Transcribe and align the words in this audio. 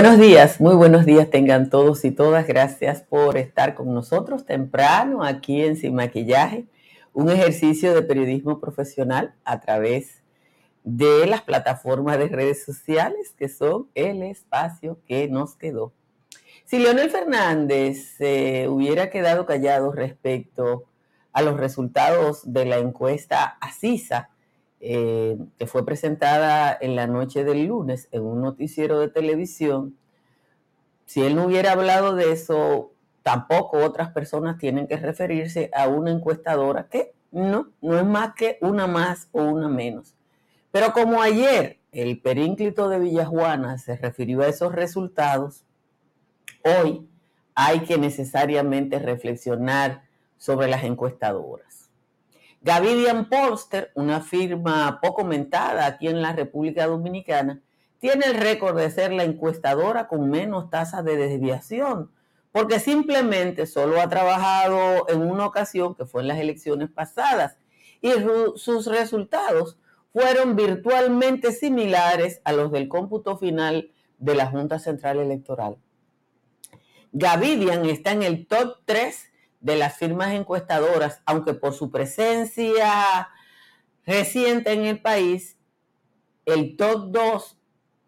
Buenos 0.00 0.18
días, 0.18 0.62
muy 0.62 0.74
buenos 0.76 1.04
días 1.04 1.28
tengan 1.28 1.68
todos 1.68 2.06
y 2.06 2.10
todas. 2.10 2.46
Gracias 2.46 3.02
por 3.02 3.36
estar 3.36 3.74
con 3.74 3.92
nosotros 3.92 4.46
temprano 4.46 5.22
aquí 5.22 5.60
en 5.60 5.76
Sin 5.76 5.94
Maquillaje, 5.94 6.64
un 7.12 7.28
ejercicio 7.28 7.92
de 7.92 8.00
periodismo 8.00 8.60
profesional 8.60 9.34
a 9.44 9.60
través 9.60 10.22
de 10.84 11.26
las 11.26 11.42
plataformas 11.42 12.16
de 12.16 12.28
redes 12.28 12.64
sociales 12.64 13.34
que 13.36 13.50
son 13.50 13.90
el 13.94 14.22
espacio 14.22 14.98
que 15.06 15.28
nos 15.28 15.54
quedó. 15.54 15.92
Si 16.64 16.78
Leonel 16.78 17.10
Fernández 17.10 18.14
se 18.16 18.68
hubiera 18.70 19.10
quedado 19.10 19.44
callado 19.44 19.92
respecto 19.92 20.86
a 21.34 21.42
los 21.42 21.58
resultados 21.58 22.50
de 22.50 22.64
la 22.64 22.78
encuesta 22.78 23.58
ACISA, 23.60 24.30
eh, 24.80 25.36
que 25.58 25.66
fue 25.66 25.84
presentada 25.84 26.76
en 26.80 26.96
la 26.96 27.06
noche 27.06 27.44
del 27.44 27.66
lunes 27.66 28.08
en 28.12 28.22
un 28.22 28.40
noticiero 28.40 28.98
de 28.98 29.08
televisión, 29.08 29.96
si 31.06 31.22
él 31.22 31.36
no 31.36 31.46
hubiera 31.46 31.72
hablado 31.72 32.14
de 32.14 32.32
eso, 32.32 32.92
tampoco 33.22 33.78
otras 33.78 34.12
personas 34.12 34.58
tienen 34.58 34.86
que 34.86 34.96
referirse 34.96 35.70
a 35.74 35.88
una 35.88 36.10
encuestadora 36.10 36.86
que 36.88 37.12
no, 37.30 37.68
no 37.80 37.98
es 37.98 38.06
más 38.06 38.34
que 38.34 38.58
una 38.60 38.86
más 38.86 39.28
o 39.32 39.42
una 39.42 39.68
menos. 39.68 40.14
Pero 40.70 40.92
como 40.92 41.20
ayer 41.20 41.78
el 41.92 42.20
perínclito 42.20 42.88
de 42.88 43.00
Villajuana 43.00 43.78
se 43.78 43.96
refirió 43.96 44.42
a 44.42 44.48
esos 44.48 44.72
resultados, 44.72 45.64
hoy 46.64 47.08
hay 47.54 47.80
que 47.80 47.98
necesariamente 47.98 48.98
reflexionar 48.98 50.04
sobre 50.38 50.68
las 50.68 50.84
encuestadoras. 50.84 51.79
Gavidian 52.62 53.30
Polster, 53.30 53.90
una 53.94 54.20
firma 54.20 55.00
poco 55.00 55.22
comentada 55.22 55.86
aquí 55.86 56.08
en 56.08 56.20
la 56.20 56.34
República 56.34 56.86
Dominicana, 56.86 57.62
tiene 57.98 58.26
el 58.26 58.34
récord 58.34 58.76
de 58.76 58.90
ser 58.90 59.12
la 59.12 59.24
encuestadora 59.24 60.08
con 60.08 60.28
menos 60.28 60.68
tasas 60.68 61.04
de 61.04 61.16
desviación, 61.16 62.10
porque 62.52 62.78
simplemente 62.78 63.66
solo 63.66 64.00
ha 64.00 64.08
trabajado 64.08 65.08
en 65.08 65.22
una 65.22 65.46
ocasión, 65.46 65.94
que 65.94 66.04
fue 66.04 66.20
en 66.20 66.28
las 66.28 66.38
elecciones 66.38 66.90
pasadas, 66.90 67.56
y 68.02 68.12
sus 68.56 68.86
resultados 68.86 69.78
fueron 70.12 70.56
virtualmente 70.56 71.52
similares 71.52 72.40
a 72.44 72.52
los 72.52 72.72
del 72.72 72.88
cómputo 72.88 73.38
final 73.38 73.90
de 74.18 74.34
la 74.34 74.46
Junta 74.46 74.78
Central 74.78 75.18
Electoral. 75.18 75.76
Gavidian 77.12 77.86
está 77.86 78.12
en 78.12 78.22
el 78.22 78.46
top 78.46 78.78
3 78.84 79.29
de 79.60 79.76
las 79.76 79.96
firmas 79.96 80.32
encuestadoras, 80.32 81.22
aunque 81.26 81.54
por 81.54 81.74
su 81.74 81.90
presencia 81.90 83.28
reciente 84.04 84.72
en 84.72 84.84
el 84.84 85.00
país, 85.00 85.58
el 86.46 86.76
top 86.76 87.10
2 87.10 87.58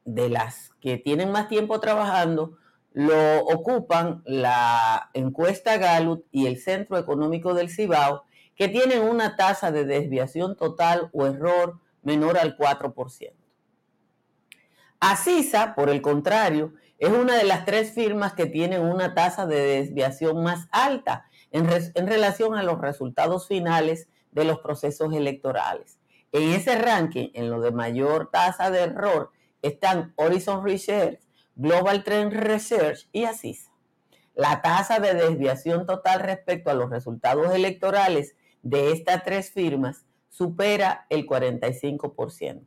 de 0.05 0.29
las 0.29 0.71
que 0.81 0.99
tienen 0.99 1.31
más 1.31 1.49
tiempo 1.49 1.79
trabajando 1.79 2.57
lo 2.95 3.45
ocupan 3.45 4.23
la 4.27 5.11
encuesta 5.15 5.79
Gallup 5.79 6.27
y 6.31 6.47
el 6.47 6.59
Centro 6.59 6.99
Económico 6.99 7.55
del 7.55 7.71
Cibao, 7.71 8.25
que 8.55 8.69
tienen 8.69 9.03
una 9.03 9.37
tasa 9.37 9.73
de 9.73 9.85
desviación 9.85 10.57
total 10.57 11.09
o 11.13 11.27
error 11.27 11.81
menor 12.03 12.37
al 12.37 12.57
4%. 12.57 13.33
Asisa, 15.01 15.75
por 15.75 15.89
el 15.89 16.03
contrario, 16.03 16.75
es 16.99 17.09
una 17.09 17.37
de 17.37 17.45
las 17.45 17.65
tres 17.65 17.93
firmas 17.93 18.35
que 18.35 18.47
tienen 18.47 18.83
una 18.83 19.15
tasa 19.15 19.47
de 19.47 19.61
desviación 19.61 20.43
más 20.43 20.69
alta 20.71 21.27
en, 21.53 22.07
relación 22.07 22.55
a 22.55 22.63
los 22.63 22.81
resultados 22.81 23.47
finales 23.47 24.09
de 24.33 24.45
los 24.45 24.61
procesos 24.61 25.15
electorales. 25.15 25.99
En 26.33 26.51
ese 26.51 26.77
ranking, 26.77 27.29
en 27.35 27.51
lo 27.51 27.61
de 27.61 27.71
mayor 27.71 28.31
tasa 28.31 28.71
de 28.71 28.81
error, 28.81 29.31
están 29.61 30.13
Horizon 30.17 30.65
Research, 30.65 31.21
Global 31.55 32.03
Trend 32.05 32.33
Research 32.33 33.09
y 33.13 33.25
ASISA. 33.25 33.71
La 34.35 34.63
tasa 34.63 34.99
de 34.99 35.13
desviación 35.13 35.85
total 35.85 36.21
respecto 36.21 36.71
a 36.71 36.75
los 36.75 36.89
resultados 36.89 37.55
electorales 37.55 38.35
de 38.63 38.93
estas 38.93 39.23
tres 39.23 39.51
firmas 39.51 40.07
supera 40.31 41.07
el 41.11 41.27
45%. 41.27 42.63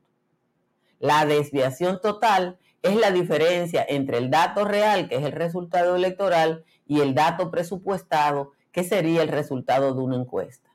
La 0.99 1.25
desviación 1.25 1.99
total 1.99 2.59
es 2.83 2.95
la 2.95 3.09
diferencia 3.09 3.83
entre 3.87 4.19
el 4.19 4.29
dato 4.29 4.63
real, 4.63 5.09
que 5.09 5.15
es 5.15 5.23
el 5.23 5.31
resultado 5.31 5.95
electoral, 5.95 6.63
y 6.87 7.01
el 7.01 7.15
dato 7.15 7.49
presupuestado, 7.49 8.51
qué 8.75 8.83
sería 8.83 9.21
el 9.21 9.29
resultado 9.29 9.93
de 9.93 10.01
una 10.01 10.17
encuesta. 10.17 10.69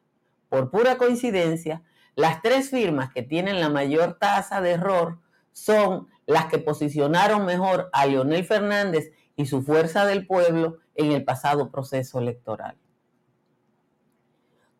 Por 0.48 0.70
pura 0.70 0.96
coincidencia, 0.96 1.82
las 2.16 2.40
tres 2.40 2.70
firmas 2.70 3.12
que 3.12 3.22
tienen 3.22 3.60
la 3.60 3.68
mayor 3.68 4.16
tasa 4.18 4.62
de 4.62 4.70
error 4.70 5.18
son 5.52 6.08
las 6.24 6.46
que 6.46 6.56
posicionaron 6.56 7.44
mejor 7.44 7.90
a 7.92 8.06
Leonel 8.06 8.42
Fernández 8.46 9.12
y 9.36 9.44
su 9.44 9.60
fuerza 9.60 10.06
del 10.06 10.26
pueblo 10.26 10.78
en 10.94 11.12
el 11.12 11.24
pasado 11.24 11.70
proceso 11.70 12.18
electoral. 12.18 12.78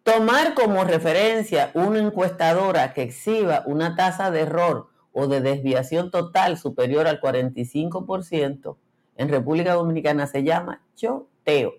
Tomar 0.03 0.55
como 0.55 0.83
referencia 0.85 1.73
una 1.75 1.99
encuestadora 1.99 2.95
que 2.95 3.03
exhiba 3.03 3.65
una 3.67 3.97
tasa 3.97 4.31
de 4.31 4.41
error 4.41 4.89
o 5.13 5.27
de 5.27 5.43
desviación 5.43 6.11
total 6.11 6.57
superior 6.57 7.07
al 7.07 7.21
45% 7.21 8.79
en 9.17 9.29
República 9.29 9.75
Dominicana 9.75 10.27
se 10.27 10.43
llama 10.43 10.83
choteo. 10.95 11.75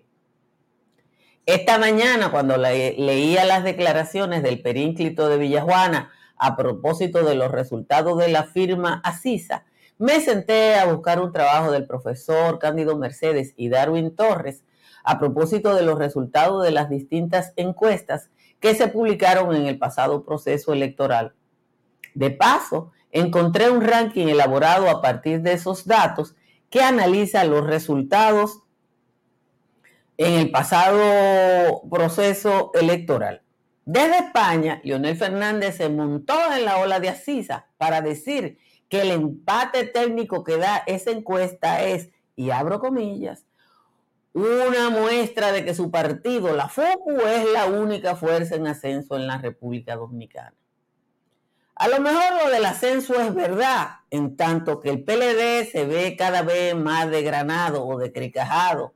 Esta 1.46 1.76
mañana, 1.76 2.30
cuando 2.30 2.56
leía 2.56 3.44
las 3.44 3.64
declaraciones 3.64 4.44
del 4.44 4.62
perínclito 4.62 5.28
de 5.28 5.38
Villajuana 5.38 6.12
a 6.36 6.56
propósito 6.56 7.24
de 7.24 7.34
los 7.34 7.50
resultados 7.50 8.16
de 8.18 8.28
la 8.28 8.44
firma 8.44 9.00
Asisa, 9.02 9.64
me 9.98 10.20
senté 10.20 10.76
a 10.76 10.86
buscar 10.86 11.20
un 11.20 11.32
trabajo 11.32 11.72
del 11.72 11.84
profesor 11.84 12.60
Cándido 12.60 12.96
Mercedes 12.96 13.54
y 13.56 13.70
Darwin 13.70 14.14
Torres 14.14 14.62
a 15.02 15.18
propósito 15.18 15.74
de 15.74 15.82
los 15.82 15.98
resultados 15.98 16.62
de 16.62 16.70
las 16.70 16.88
distintas 16.88 17.52
encuestas 17.56 18.30
que 18.60 18.76
se 18.76 18.86
publicaron 18.86 19.56
en 19.56 19.66
el 19.66 19.78
pasado 19.78 20.24
proceso 20.24 20.72
electoral. 20.72 21.34
De 22.14 22.30
paso, 22.30 22.92
encontré 23.10 23.68
un 23.68 23.80
ranking 23.80 24.28
elaborado 24.28 24.88
a 24.88 25.02
partir 25.02 25.42
de 25.42 25.54
esos 25.54 25.86
datos 25.86 26.36
que 26.70 26.82
analiza 26.82 27.42
los 27.42 27.66
resultados 27.66 28.61
en 30.24 30.34
el 30.34 30.50
pasado 30.50 31.82
proceso 31.90 32.70
electoral. 32.74 33.42
Desde 33.84 34.18
España, 34.18 34.80
Leonel 34.84 35.16
Fernández 35.16 35.76
se 35.78 35.88
montó 35.88 36.34
en 36.56 36.64
la 36.64 36.78
ola 36.78 37.00
de 37.00 37.08
Asisa 37.08 37.66
para 37.76 38.00
decir 38.00 38.58
que 38.88 39.00
el 39.00 39.10
empate 39.10 39.84
técnico 39.84 40.44
que 40.44 40.58
da 40.58 40.84
esa 40.86 41.10
encuesta 41.10 41.82
es, 41.82 42.10
y 42.36 42.50
abro 42.50 42.78
comillas, 42.78 43.46
una 44.32 44.90
muestra 44.90 45.50
de 45.50 45.64
que 45.64 45.74
su 45.74 45.90
partido, 45.90 46.54
la 46.54 46.68
FOCU, 46.68 47.20
es 47.22 47.52
la 47.52 47.66
única 47.66 48.14
fuerza 48.14 48.54
en 48.54 48.68
ascenso 48.68 49.16
en 49.16 49.26
la 49.26 49.38
República 49.38 49.96
Dominicana. 49.96 50.54
A 51.74 51.88
lo 51.88 52.00
mejor 52.00 52.44
lo 52.44 52.50
del 52.50 52.64
ascenso 52.64 53.20
es 53.20 53.34
verdad, 53.34 53.96
en 54.10 54.36
tanto 54.36 54.78
que 54.78 54.90
el 54.90 55.02
PLD 55.02 55.68
se 55.70 55.84
ve 55.84 56.14
cada 56.16 56.42
vez 56.42 56.76
más 56.76 57.10
degranado 57.10 57.84
o 57.84 57.98
decricajado 57.98 58.94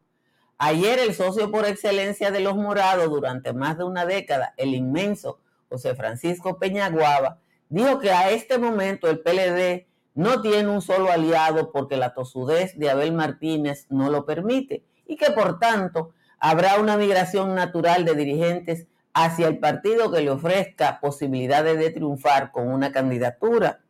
Ayer 0.58 0.98
el 0.98 1.14
socio 1.14 1.50
por 1.50 1.66
excelencia 1.66 2.30
de 2.30 2.40
los 2.40 2.56
morados 2.56 3.10
durante 3.10 3.52
más 3.52 3.76
de 3.76 3.84
una 3.84 4.06
década, 4.06 4.54
el 4.56 4.74
inmenso 4.74 5.38
José 5.68 5.94
Francisco 5.94 6.58
Peñaguaba, 6.58 7.40
dijo 7.68 7.98
que 7.98 8.10
a 8.10 8.30
este 8.30 8.56
momento 8.56 9.10
el 9.10 9.20
PLD 9.20 9.86
no 10.14 10.40
tiene 10.40 10.68
un 10.68 10.80
solo 10.80 11.10
aliado 11.10 11.72
porque 11.72 11.98
la 11.98 12.14
tosudez 12.14 12.78
de 12.78 12.88
Abel 12.88 13.12
Martínez 13.12 13.86
no 13.90 14.08
lo 14.08 14.24
permite 14.24 14.82
y 15.06 15.16
que 15.16 15.30
por 15.30 15.58
tanto 15.58 16.14
habrá 16.38 16.80
una 16.80 16.96
migración 16.96 17.54
natural 17.54 18.06
de 18.06 18.14
dirigentes 18.14 18.86
hacia 19.12 19.48
el 19.48 19.58
partido 19.58 20.10
que 20.10 20.22
le 20.22 20.30
ofrezca 20.30 21.00
posibilidades 21.00 21.78
de 21.78 21.90
triunfar 21.90 22.50
con 22.50 22.68
una 22.68 22.92
candidatura. 22.92 23.80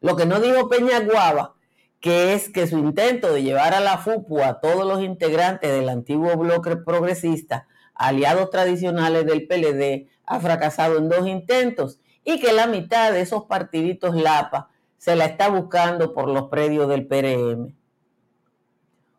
Lo 0.00 0.16
que 0.16 0.24
no 0.24 0.40
dijo 0.40 0.70
Peñaguaba 0.70 1.56
que 2.02 2.34
es 2.34 2.48
que 2.48 2.66
su 2.66 2.78
intento 2.78 3.32
de 3.32 3.44
llevar 3.44 3.74
a 3.74 3.80
la 3.80 3.96
FUPU 3.96 4.42
a 4.42 4.60
todos 4.60 4.84
los 4.84 5.00
integrantes 5.02 5.70
del 5.70 5.88
antiguo 5.88 6.36
bloque 6.36 6.76
progresista, 6.76 7.68
aliados 7.94 8.50
tradicionales 8.50 9.24
del 9.24 9.46
PLD, 9.46 10.08
ha 10.26 10.40
fracasado 10.40 10.98
en 10.98 11.08
dos 11.08 11.28
intentos 11.28 12.00
y 12.24 12.40
que 12.40 12.52
la 12.52 12.66
mitad 12.66 13.12
de 13.12 13.20
esos 13.20 13.44
partiditos 13.44 14.16
LAPA 14.16 14.68
se 14.98 15.14
la 15.14 15.26
está 15.26 15.48
buscando 15.48 16.12
por 16.12 16.28
los 16.28 16.48
predios 16.48 16.88
del 16.88 17.06
PRM. 17.06 17.72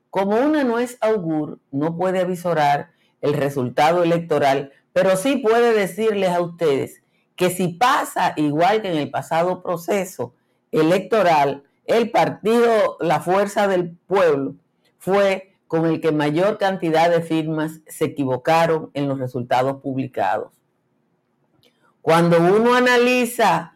Como 0.09 0.35
una 0.35 0.65
no 0.65 0.77
es 0.77 0.97
augur, 0.99 1.59
no 1.71 1.95
puede 1.95 2.19
avisorar 2.19 2.91
el 3.21 3.33
resultado 3.33 4.03
electoral, 4.03 4.73
pero 4.91 5.15
sí 5.15 5.37
puede 5.37 5.73
decirles 5.73 6.31
a 6.31 6.41
ustedes 6.41 7.01
que 7.37 7.49
si 7.49 7.69
pasa 7.69 8.33
igual 8.35 8.81
que 8.81 8.91
en 8.91 8.97
el 8.97 9.09
pasado 9.09 9.63
proceso 9.63 10.33
electoral, 10.73 11.63
el 11.85 12.11
partido 12.11 12.97
La 12.99 13.19
Fuerza 13.19 13.67
del 13.67 13.91
Pueblo 14.07 14.55
fue 14.97 15.53
con 15.67 15.85
el 15.85 16.01
que 16.01 16.11
mayor 16.11 16.57
cantidad 16.57 17.09
de 17.09 17.21
firmas 17.21 17.81
se 17.87 18.05
equivocaron 18.05 18.91
en 18.93 19.07
los 19.07 19.19
resultados 19.19 19.81
publicados. 19.81 20.51
Cuando 22.01 22.37
uno 22.37 22.75
analiza 22.75 23.73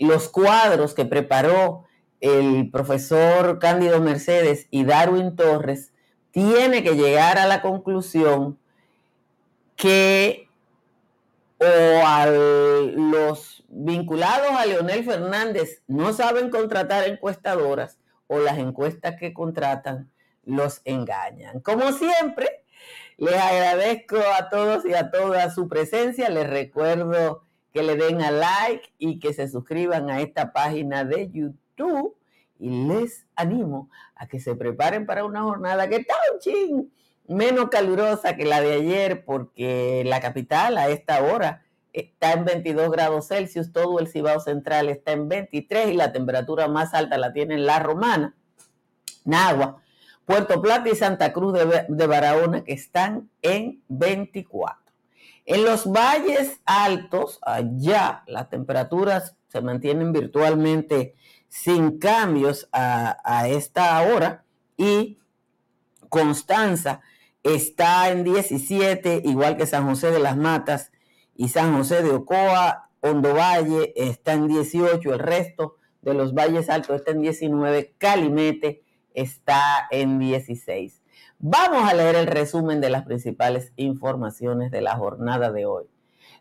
los 0.00 0.28
cuadros 0.28 0.94
que 0.94 1.04
preparó 1.04 1.84
el 2.20 2.70
profesor 2.70 3.58
Cándido 3.58 4.00
Mercedes 4.00 4.66
y 4.70 4.84
Darwin 4.84 5.34
Torres, 5.34 5.92
tiene 6.30 6.82
que 6.82 6.94
llegar 6.94 7.38
a 7.38 7.46
la 7.46 7.62
conclusión 7.62 8.58
que 9.76 10.48
o 11.62 12.06
a 12.06 12.26
los 12.26 13.64
vinculados 13.68 14.50
a 14.50 14.66
Leonel 14.66 15.04
Fernández 15.04 15.82
no 15.86 16.12
saben 16.12 16.50
contratar 16.50 17.06
encuestadoras 17.06 17.98
o 18.26 18.40
las 18.40 18.58
encuestas 18.58 19.16
que 19.18 19.32
contratan 19.32 20.10
los 20.44 20.80
engañan. 20.84 21.60
Como 21.60 21.92
siempre, 21.92 22.64
les 23.16 23.34
agradezco 23.34 24.16
a 24.38 24.48
todos 24.48 24.84
y 24.84 24.94
a 24.94 25.10
todas 25.10 25.54
su 25.54 25.68
presencia. 25.68 26.28
Les 26.30 26.48
recuerdo 26.48 27.44
que 27.72 27.82
le 27.82 27.96
den 27.96 28.20
a 28.22 28.30
like 28.30 28.92
y 28.98 29.20
que 29.20 29.32
se 29.32 29.48
suscriban 29.48 30.10
a 30.10 30.20
esta 30.20 30.52
página 30.52 31.04
de 31.04 31.30
YouTube. 31.30 32.16
Y 32.58 32.86
les 32.86 33.26
animo 33.36 33.90
a 34.14 34.26
que 34.26 34.40
se 34.40 34.54
preparen 34.54 35.06
para 35.06 35.24
una 35.24 35.42
jornada 35.42 35.88
que 35.88 35.96
está 35.96 36.14
un 36.32 36.38
ching 36.40 36.92
menos 37.32 37.68
calurosa 37.70 38.36
que 38.36 38.44
la 38.44 38.60
de 38.60 38.74
ayer, 38.74 39.24
porque 39.24 40.02
la 40.06 40.20
capital 40.20 40.78
a 40.78 40.88
esta 40.88 41.22
hora 41.22 41.62
está 41.92 42.32
en 42.32 42.44
22 42.44 42.90
grados 42.90 43.28
Celsius, 43.28 43.72
todo 43.72 43.98
el 43.98 44.08
Cibao 44.08 44.40
Central 44.40 44.88
está 44.88 45.12
en 45.12 45.28
23 45.28 45.88
y 45.88 45.94
la 45.94 46.12
temperatura 46.12 46.68
más 46.68 46.94
alta 46.94 47.18
la 47.18 47.32
tiene 47.32 47.54
en 47.54 47.66
La 47.66 47.78
Romana, 47.78 48.34
Nagua, 49.24 49.82
Puerto 50.24 50.62
Plata 50.62 50.88
y 50.88 50.94
Santa 50.94 51.32
Cruz 51.32 51.52
de, 51.52 51.86
de 51.88 52.06
Barahona, 52.06 52.64
que 52.64 52.72
están 52.72 53.30
en 53.42 53.82
24. 53.88 54.80
En 55.44 55.64
los 55.64 55.90
valles 55.90 56.60
altos, 56.64 57.38
allá 57.42 58.22
las 58.26 58.48
temperaturas 58.48 59.36
se 59.48 59.60
mantienen 59.60 60.12
virtualmente 60.12 61.14
sin 61.48 61.98
cambios 61.98 62.68
a, 62.72 63.18
a 63.24 63.48
esta 63.48 64.00
hora 64.02 64.44
y 64.76 65.18
Constanza 66.08 67.00
está 67.42 68.10
en 68.10 68.24
17, 68.24 69.22
igual 69.24 69.56
que 69.56 69.66
San 69.66 69.86
José 69.88 70.10
de 70.10 70.18
las 70.18 70.36
Matas 70.36 70.92
y 71.34 71.48
San 71.48 71.76
José 71.76 72.02
de 72.02 72.10
Ocoa, 72.10 72.90
Hondo 73.00 73.34
Valle 73.34 73.92
está 73.96 74.34
en 74.34 74.48
18, 74.48 75.12
el 75.12 75.18
resto 75.18 75.76
de 76.02 76.14
los 76.14 76.34
valles 76.34 76.70
altos 76.70 76.96
está 76.96 77.10
en 77.10 77.20
19, 77.20 77.94
Calimete 77.98 78.82
está 79.14 79.88
en 79.90 80.18
16. 80.18 81.02
Vamos 81.38 81.90
a 81.90 81.94
leer 81.94 82.14
el 82.14 82.26
resumen 82.28 82.80
de 82.80 82.90
las 82.90 83.04
principales 83.04 83.72
informaciones 83.76 84.70
de 84.70 84.80
la 84.80 84.96
jornada 84.96 85.50
de 85.50 85.66
hoy. 85.66 85.84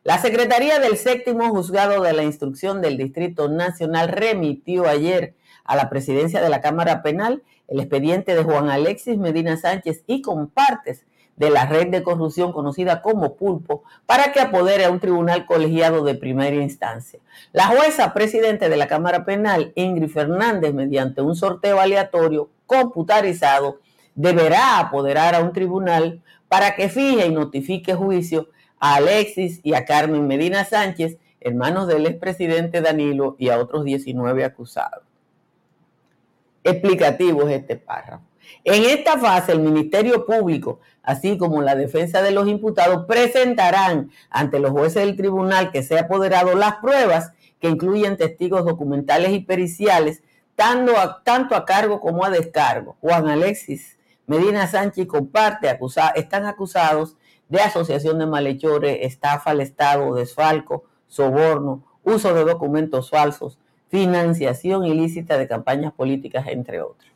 La 0.04 0.20
Secretaría 0.20 0.80
del 0.80 0.98
Séptimo 0.98 1.50
Juzgado 1.50 2.02
de 2.04 2.14
la 2.14 2.24
Instrucción 2.24 2.82
del 2.82 2.98
Distrito 2.98 3.50
Nacional 3.50 4.10
remitió 4.10 4.88
ayer 4.88 5.36
a 5.64 5.76
la 5.76 5.90
presidencia 5.90 6.42
de 6.42 6.50
la 6.50 6.62
Cámara 6.62 7.02
Penal 7.02 7.44
el 7.72 7.80
expediente 7.80 8.36
de 8.36 8.44
Juan 8.44 8.70
Alexis 8.70 9.18
Medina 9.18 9.56
Sánchez 9.56 10.04
y 10.06 10.22
compartes 10.22 11.06
de 11.38 11.50
la 11.50 11.66
red 11.66 11.88
de 11.88 12.04
corrupción 12.04 12.52
conocida 12.52 13.02
como 13.02 13.36
Pulpo 13.36 13.84
para 14.06 14.34
que 14.34 14.42
apodere 14.42 14.84
a 14.86 14.92
un 14.92 15.00
tribunal 15.00 15.46
colegiado 15.46 16.04
de 16.04 16.16
primera 16.16 16.56
instancia. 16.58 17.20
La 17.54 17.68
jueza 17.68 18.14
presidente 18.14 18.68
de 18.68 18.76
la 18.76 18.88
Cámara 18.88 19.24
Penal, 19.24 19.72
Ingrid 19.76 20.10
Fernández, 20.10 20.74
mediante 20.74 21.22
un 21.22 21.36
sorteo 21.36 21.80
aleatorio 21.80 22.50
computarizado, 22.66 23.80
deberá 24.16 24.78
apoderar 24.80 25.34
a 25.34 25.40
un 25.40 25.54
tribunal 25.54 26.22
para 26.50 26.76
que 26.76 26.90
fije 26.90 27.26
y 27.26 27.32
notifique 27.32 27.94
juicio 27.94 28.50
a 28.80 28.96
Alexis 28.96 29.62
y 29.64 29.74
a 29.74 29.86
Carmen 29.86 30.28
Medina 30.28 30.66
Sánchez, 30.66 31.18
hermanos 31.40 31.88
del 31.88 32.06
expresidente 32.06 32.82
Danilo 32.82 33.38
y 33.40 33.48
a 33.48 33.58
otros 33.58 33.86
19 33.86 34.44
acusados. 34.44 35.11
Explicativo 36.64 37.48
es 37.48 37.60
este 37.62 37.76
párrafo. 37.76 38.24
En 38.64 38.84
esta 38.84 39.18
fase, 39.18 39.54
el 39.54 39.60
Ministerio 39.60 40.26
Público, 40.26 40.80
así 41.04 41.38
como 41.38 41.62
la 41.62 41.76
defensa 41.76 42.22
de 42.22 42.32
los 42.32 42.48
imputados, 42.48 43.06
presentarán 43.06 44.12
ante 44.30 44.60
los 44.60 44.72
jueces 44.72 45.04
del 45.04 45.16
tribunal 45.16 45.72
que 45.72 45.84
sea 45.84 46.02
apoderado 46.02 46.56
las 46.56 46.76
pruebas 46.76 47.34
que 47.60 47.70
incluyen 47.70 48.18
testigos 48.18 48.66
documentales 48.66 49.32
y 49.32 49.40
periciales, 49.40 50.22
tanto 50.56 50.98
a, 50.98 51.24
tanto 51.24 51.56
a 51.56 51.66
cargo 51.66 52.02
como 52.02 52.26
a 52.26 52.30
descargo. 52.30 52.98
Juan 53.02 53.28
Alexis 53.30 53.98
Medina 54.32 54.66
Sánchez 54.66 55.08
comparte 55.08 55.68
están 56.16 56.46
acusados 56.46 57.18
de 57.50 57.60
asociación 57.60 58.18
de 58.18 58.28
malhechores, 58.28 59.00
estafa 59.02 59.52
al 59.52 59.60
Estado, 59.60 60.16
desfalco, 60.16 60.86
soborno, 61.08 61.84
uso 62.04 62.34
de 62.34 62.46
documentos 62.46 63.10
falsos, 63.10 63.60
financiación 63.92 64.86
ilícita 64.86 65.38
de 65.38 65.48
campañas 65.48 65.92
políticas, 65.94 66.48
entre 66.48 66.82
otros. 66.82 67.12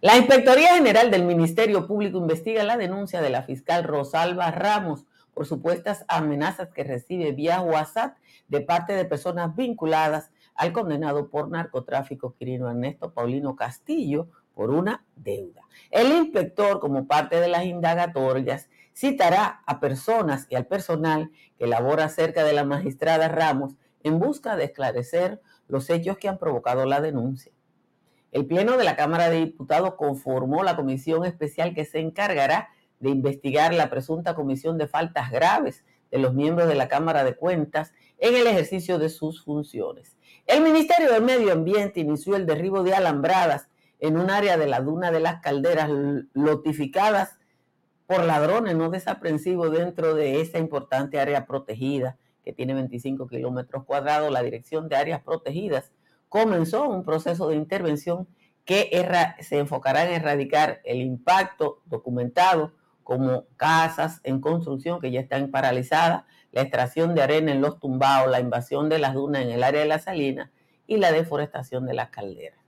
La 0.00 0.16
Inspectoría 0.16 0.74
General 0.74 1.10
del 1.10 1.24
Ministerio 1.24 1.86
Público 1.86 2.16
investiga 2.16 2.64
la 2.64 2.78
denuncia 2.78 3.20
de 3.20 3.28
la 3.28 3.42
fiscal 3.42 3.84
Rosalba 3.84 4.50
Ramos 4.50 5.04
por 5.34 5.46
supuestas 5.46 6.06
amenazas 6.08 6.70
que 6.70 6.84
recibe 6.84 7.32
vía 7.32 7.60
WhatsApp 7.60 8.16
de 8.48 8.62
parte 8.62 8.94
de 8.94 9.04
personas 9.04 9.54
vinculadas 9.54 10.30
al 10.54 10.72
condenado 10.72 11.28
por 11.28 11.50
narcotráfico 11.50 12.34
Quirino 12.34 12.70
Ernesto 12.70 13.12
Paulino 13.12 13.56
Castillo, 13.56 14.28
por 14.54 14.70
una 14.70 15.04
deuda. 15.16 15.62
El 15.90 16.12
inspector, 16.12 16.80
como 16.80 17.06
parte 17.06 17.40
de 17.40 17.48
las 17.48 17.64
indagatorias, 17.64 18.68
citará 18.94 19.62
a 19.66 19.80
personas 19.80 20.46
y 20.50 20.56
al 20.56 20.66
personal 20.66 21.30
que 21.58 21.66
labora 21.66 22.08
cerca 22.08 22.44
de 22.44 22.52
la 22.52 22.64
magistrada 22.64 23.28
Ramos 23.28 23.76
en 24.02 24.18
busca 24.18 24.56
de 24.56 24.64
esclarecer 24.64 25.40
los 25.68 25.90
hechos 25.90 26.18
que 26.18 26.28
han 26.28 26.38
provocado 26.38 26.84
la 26.86 27.00
denuncia. 27.00 27.52
El 28.32 28.46
Pleno 28.46 28.76
de 28.76 28.84
la 28.84 28.96
Cámara 28.96 29.28
de 29.28 29.38
Diputados 29.38 29.94
conformó 29.94 30.62
la 30.62 30.76
comisión 30.76 31.24
especial 31.24 31.74
que 31.74 31.84
se 31.84 31.98
encargará 31.98 32.68
de 33.00 33.10
investigar 33.10 33.74
la 33.74 33.90
presunta 33.90 34.34
comisión 34.34 34.78
de 34.78 34.86
faltas 34.86 35.30
graves 35.30 35.84
de 36.10 36.18
los 36.18 36.34
miembros 36.34 36.68
de 36.68 36.74
la 36.74 36.88
Cámara 36.88 37.24
de 37.24 37.34
Cuentas 37.34 37.92
en 38.18 38.36
el 38.36 38.46
ejercicio 38.46 38.98
de 38.98 39.08
sus 39.08 39.42
funciones. 39.44 40.16
El 40.46 40.62
Ministerio 40.62 41.12
del 41.12 41.22
Medio 41.22 41.52
Ambiente 41.52 42.00
inició 42.00 42.36
el 42.36 42.46
derribo 42.46 42.82
de 42.82 42.94
alambradas 42.94 43.68
en 43.98 44.16
un 44.16 44.30
área 44.30 44.56
de 44.56 44.66
la 44.66 44.80
duna 44.80 45.10
de 45.10 45.20
las 45.20 45.40
calderas 45.40 45.90
lotificadas 46.32 47.38
por 48.06 48.24
ladrones 48.24 48.74
no 48.76 48.90
desaprensivos 48.90 49.72
dentro 49.72 50.14
de 50.14 50.40
esa 50.40 50.58
importante 50.58 51.20
área 51.20 51.46
protegida 51.46 52.16
que 52.44 52.52
tiene 52.52 52.74
25 52.74 53.28
kilómetros 53.28 53.84
cuadrados. 53.84 54.30
La 54.30 54.42
Dirección 54.42 54.88
de 54.88 54.96
Áreas 54.96 55.22
Protegidas 55.22 55.92
comenzó 56.28 56.88
un 56.88 57.04
proceso 57.04 57.48
de 57.48 57.56
intervención 57.56 58.28
que 58.64 58.90
se 59.40 59.58
enfocará 59.58 60.04
en 60.04 60.12
erradicar 60.12 60.80
el 60.84 61.00
impacto 61.00 61.82
documentado 61.86 62.72
como 63.02 63.46
casas 63.56 64.20
en 64.22 64.40
construcción 64.40 65.00
que 65.00 65.10
ya 65.10 65.20
están 65.20 65.50
paralizadas, 65.50 66.24
la 66.52 66.62
extracción 66.62 67.14
de 67.14 67.22
arena 67.22 67.50
en 67.50 67.60
los 67.60 67.80
tumbados, 67.80 68.30
la 68.30 68.38
invasión 68.38 68.88
de 68.88 68.98
las 68.98 69.14
dunas 69.14 69.42
en 69.42 69.50
el 69.50 69.64
área 69.64 69.80
de 69.80 69.88
la 69.88 69.98
salina 69.98 70.52
y 70.86 70.98
la 70.98 71.10
deforestación 71.10 71.86
de 71.86 71.94
las 71.94 72.10
calderas. 72.10 72.60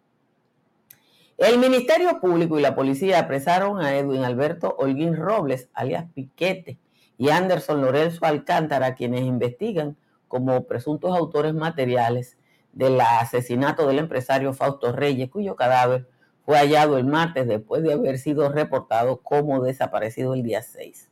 El 1.39 1.59
Ministerio 1.59 2.21
Público 2.21 2.59
y 2.59 2.63
la 2.63 2.75
policía 2.75 3.19
apresaron 3.19 3.81
a 3.81 3.97
Edwin 3.97 4.25
Alberto 4.25 4.75
Holguín 4.79 5.17
Robles, 5.17 5.69
alias 5.75 6.07
Piquete, 6.15 6.79
y 7.23 7.31
Anderson 7.31 7.81
Lorenzo 7.83 8.27
Alcántara, 8.27 8.97
quienes 8.97 9.21
investigan 9.21 9.97
como 10.27 10.67
presuntos 10.67 11.17
autores 11.17 11.55
materiales 11.55 12.37
del 12.73 13.01
asesinato 13.01 13.87
del 13.87 14.01
empresario 14.01 14.53
Fausto 14.53 14.91
Reyes, 14.91 15.31
cuyo 15.31 15.55
cadáver 15.55 16.09
fue 16.45 16.57
hallado 16.57 16.99
el 16.99 17.05
martes 17.05 17.47
después 17.47 17.85
de 17.85 17.93
haber 17.93 18.19
sido 18.19 18.49
reportado 18.49 19.19
como 19.19 19.63
desaparecido 19.63 20.35
el 20.35 20.43
día 20.43 20.63
6. 20.63 21.11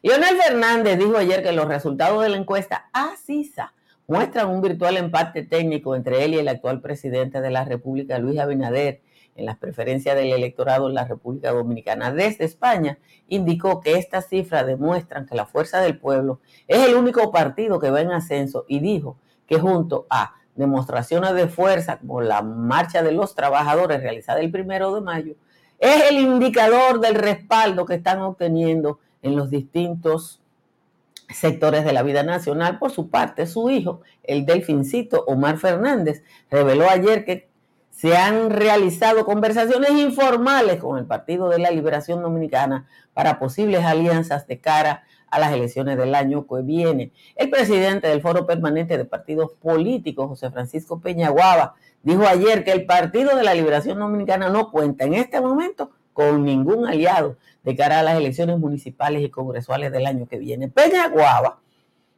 Leonel 0.00 0.34
Fernández 0.38 0.98
dijo 0.98 1.18
ayer 1.18 1.42
que 1.42 1.52
los 1.52 1.68
resultados 1.68 2.22
de 2.22 2.30
la 2.30 2.38
encuesta 2.38 2.88
ACISA 2.94 3.74
muestran 4.06 4.48
un 4.48 4.62
virtual 4.62 4.96
empate 4.96 5.42
técnico 5.42 5.94
entre 5.94 6.24
él 6.24 6.32
y 6.32 6.38
el 6.38 6.48
actual 6.48 6.80
presidente 6.80 7.42
de 7.42 7.50
la 7.50 7.66
República, 7.66 8.18
Luis 8.18 8.38
Abinader, 8.38 9.02
en 9.36 9.46
las 9.46 9.58
preferencias 9.58 10.16
del 10.16 10.32
electorado 10.32 10.88
en 10.88 10.94
la 10.94 11.04
República 11.04 11.52
Dominicana. 11.52 12.12
Desde 12.12 12.44
España 12.44 12.98
indicó 13.28 13.80
que 13.80 13.98
estas 13.98 14.28
cifras 14.28 14.66
demuestran 14.66 15.26
que 15.26 15.34
la 15.34 15.46
Fuerza 15.46 15.80
del 15.80 15.98
Pueblo 15.98 16.40
es 16.68 16.86
el 16.88 16.94
único 16.94 17.32
partido 17.32 17.78
que 17.78 17.90
va 17.90 18.00
en 18.00 18.12
ascenso 18.12 18.64
y 18.68 18.80
dijo 18.80 19.16
que 19.46 19.58
junto 19.58 20.06
a 20.10 20.34
demostraciones 20.54 21.34
de 21.34 21.48
fuerza 21.48 21.98
como 21.98 22.20
la 22.20 22.42
marcha 22.42 23.02
de 23.02 23.12
los 23.12 23.34
trabajadores 23.34 24.00
realizada 24.00 24.40
el 24.40 24.50
primero 24.50 24.94
de 24.94 25.00
mayo, 25.00 25.34
es 25.78 26.10
el 26.10 26.18
indicador 26.18 27.00
del 27.00 27.16
respaldo 27.16 27.84
que 27.84 27.94
están 27.94 28.20
obteniendo 28.20 29.00
en 29.22 29.36
los 29.36 29.50
distintos 29.50 30.40
sectores 31.28 31.84
de 31.84 31.92
la 31.92 32.02
vida 32.02 32.22
nacional. 32.22 32.78
Por 32.78 32.90
su 32.90 33.10
parte, 33.10 33.46
su 33.46 33.68
hijo, 33.70 34.02
el 34.22 34.46
delfincito 34.46 35.24
Omar 35.26 35.58
Fernández, 35.58 36.22
reveló 36.50 36.88
ayer 36.88 37.24
que 37.24 37.48
se 38.04 38.18
han 38.18 38.50
realizado 38.50 39.24
conversaciones 39.24 39.92
informales 39.92 40.78
con 40.78 40.98
el 40.98 41.06
Partido 41.06 41.48
de 41.48 41.58
la 41.58 41.70
Liberación 41.70 42.20
Dominicana 42.20 42.86
para 43.14 43.38
posibles 43.38 43.82
alianzas 43.82 44.46
de 44.46 44.60
cara 44.60 45.04
a 45.30 45.38
las 45.38 45.54
elecciones 45.54 45.96
del 45.96 46.14
año 46.14 46.46
que 46.46 46.60
viene. 46.60 47.12
El 47.34 47.48
presidente 47.48 48.08
del 48.08 48.20
Foro 48.20 48.46
Permanente 48.46 48.98
de 48.98 49.06
Partidos 49.06 49.52
Políticos, 49.52 50.28
José 50.28 50.50
Francisco 50.50 51.00
Peñaguaba, 51.00 51.76
dijo 52.02 52.26
ayer 52.26 52.62
que 52.62 52.72
el 52.72 52.84
Partido 52.84 53.34
de 53.36 53.42
la 53.42 53.54
Liberación 53.54 53.98
Dominicana 53.98 54.50
no 54.50 54.70
cuenta 54.70 55.06
en 55.06 55.14
este 55.14 55.40
momento 55.40 55.90
con 56.12 56.44
ningún 56.44 56.86
aliado 56.86 57.38
de 57.62 57.74
cara 57.74 58.00
a 58.00 58.02
las 58.02 58.18
elecciones 58.18 58.58
municipales 58.58 59.22
y 59.22 59.30
congresuales 59.30 59.90
del 59.92 60.04
año 60.04 60.28
que 60.28 60.36
viene. 60.36 60.68
Peñaguaba, 60.68 61.60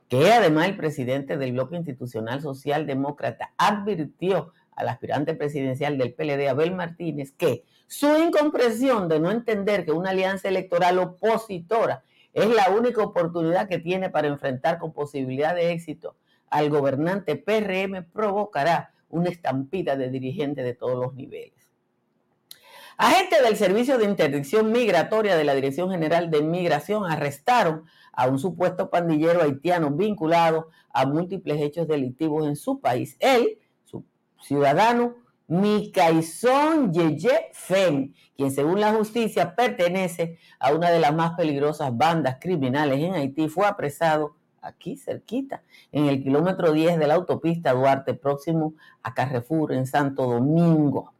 que 0.08 0.32
además 0.32 0.66
el 0.66 0.76
presidente 0.76 1.36
del 1.36 1.52
bloque 1.52 1.76
institucional 1.76 2.40
socialdemócrata 2.40 3.52
advirtió 3.56 4.52
al 4.76 4.88
aspirante 4.88 5.34
presidencial 5.34 5.98
del 5.98 6.14
PLD, 6.14 6.48
Abel 6.48 6.74
Martínez, 6.74 7.32
que 7.32 7.64
su 7.86 8.16
incomprensión 8.16 9.08
de 9.08 9.18
no 9.18 9.30
entender 9.30 9.84
que 9.84 9.92
una 9.92 10.10
alianza 10.10 10.48
electoral 10.48 10.98
opositora 10.98 12.04
es 12.32 12.48
la 12.48 12.68
única 12.70 13.02
oportunidad 13.02 13.68
que 13.68 13.78
tiene 13.78 14.10
para 14.10 14.28
enfrentar 14.28 14.78
con 14.78 14.92
posibilidad 14.92 15.54
de 15.54 15.72
éxito 15.72 16.16
al 16.50 16.70
gobernante 16.70 17.36
PRM 17.36 18.04
provocará 18.12 18.92
una 19.08 19.30
estampida 19.30 19.96
de 19.96 20.10
dirigentes 20.10 20.64
de 20.64 20.74
todos 20.74 20.96
los 20.96 21.14
niveles. 21.14 21.54
Agentes 22.98 23.42
del 23.42 23.56
Servicio 23.56 23.98
de 23.98 24.06
Interdicción 24.06 24.72
Migratoria 24.72 25.36
de 25.36 25.44
la 25.44 25.54
Dirección 25.54 25.90
General 25.90 26.30
de 26.30 26.42
Migración 26.42 27.04
arrestaron 27.04 27.84
a 28.12 28.26
un 28.26 28.38
supuesto 28.38 28.88
pandillero 28.88 29.42
haitiano 29.42 29.90
vinculado 29.90 30.70
a 30.90 31.04
múltiples 31.04 31.60
hechos 31.60 31.88
delictivos 31.88 32.46
en 32.46 32.56
su 32.56 32.80
país. 32.80 33.16
Él 33.20 33.58
ciudadano 34.46 35.16
Micaizón 35.48 36.92
Yeye 36.92 37.50
Fen, 37.52 38.14
quien 38.36 38.50
según 38.50 38.80
la 38.80 38.92
justicia 38.92 39.54
pertenece 39.54 40.38
a 40.58 40.72
una 40.72 40.90
de 40.90 41.00
las 41.00 41.14
más 41.14 41.32
peligrosas 41.36 41.96
bandas 41.96 42.38
criminales 42.40 43.00
en 43.00 43.14
Haití, 43.14 43.48
fue 43.48 43.66
apresado 43.66 44.36
aquí 44.60 44.96
cerquita, 44.96 45.62
en 45.92 46.06
el 46.06 46.22
kilómetro 46.22 46.72
10 46.72 46.98
de 46.98 47.06
la 47.06 47.14
autopista 47.14 47.72
Duarte, 47.72 48.14
próximo 48.14 48.74
a 49.02 49.14
Carrefour, 49.14 49.72
en 49.72 49.86
Santo 49.86 50.26
Domingo. 50.26 51.12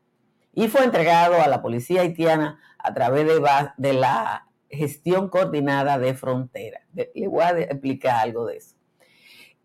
Y 0.53 0.69
fue 0.69 0.85
entregado 0.85 1.41
a 1.41 1.47
la 1.47 1.63
policía 1.63 2.01
haitiana 2.01 2.59
a 2.79 2.95
través 2.95 3.27
de, 3.27 3.41
de 3.77 3.93
la 3.93 4.49
gestión 4.69 5.29
coordinada 5.29 5.99
de 5.99 6.15
frontera. 6.15 6.81
Le 6.93 7.29
voy 7.29 7.43
a 7.43 7.51
explicar 7.61 8.17
algo 8.17 8.47
de 8.47 8.57
eso. 8.57 8.76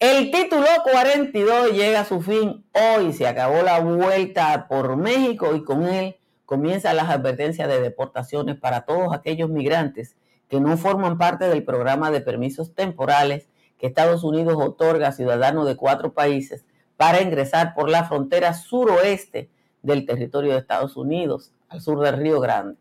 El 0.02 0.32
título 0.32 0.66
42 0.82 1.74
llega 1.74 2.00
a 2.00 2.06
su 2.06 2.24
fin 2.24 2.66
hoy. 2.74 3.14
Se 3.14 3.28
acabó 3.28 3.62
la 3.62 3.82
vuelta 3.82 4.66
por 4.68 4.98
México 4.98 5.56
y 5.56 5.64
con 5.64 5.84
él 5.84 6.18
comienzan 6.48 6.96
las 6.96 7.12
advertencias 7.12 7.68
de 7.68 7.80
deportaciones 7.80 8.58
para 8.58 8.82
todos 8.82 9.14
aquellos 9.14 9.52
migrantes 9.52 10.16
que 10.50 10.60
no 10.60 10.76
forman 10.76 11.20
parte 11.20 11.48
del 11.50 11.64
programa 11.64 12.10
de 12.10 12.22
permisos 12.22 12.74
temporales 12.74 13.48
que 13.78 13.86
Estados 13.86 14.24
Unidos 14.24 14.56
otorga 14.58 15.10
a 15.10 15.12
ciudadanos 15.12 15.68
de 15.68 15.76
cuatro 15.76 16.14
países 16.14 16.66
para 16.98 17.22
ingresar 17.22 17.76
por 17.76 17.88
la 17.88 18.06
frontera 18.06 18.56
suroeste 18.56 19.52
del 19.84 20.08
territorio 20.08 20.54
de 20.54 20.58
Estados 20.58 20.98
Unidos, 20.98 21.52
al 21.70 21.80
sur 21.80 22.00
del 22.00 22.18
Río 22.18 22.40
Grande. 22.40 22.76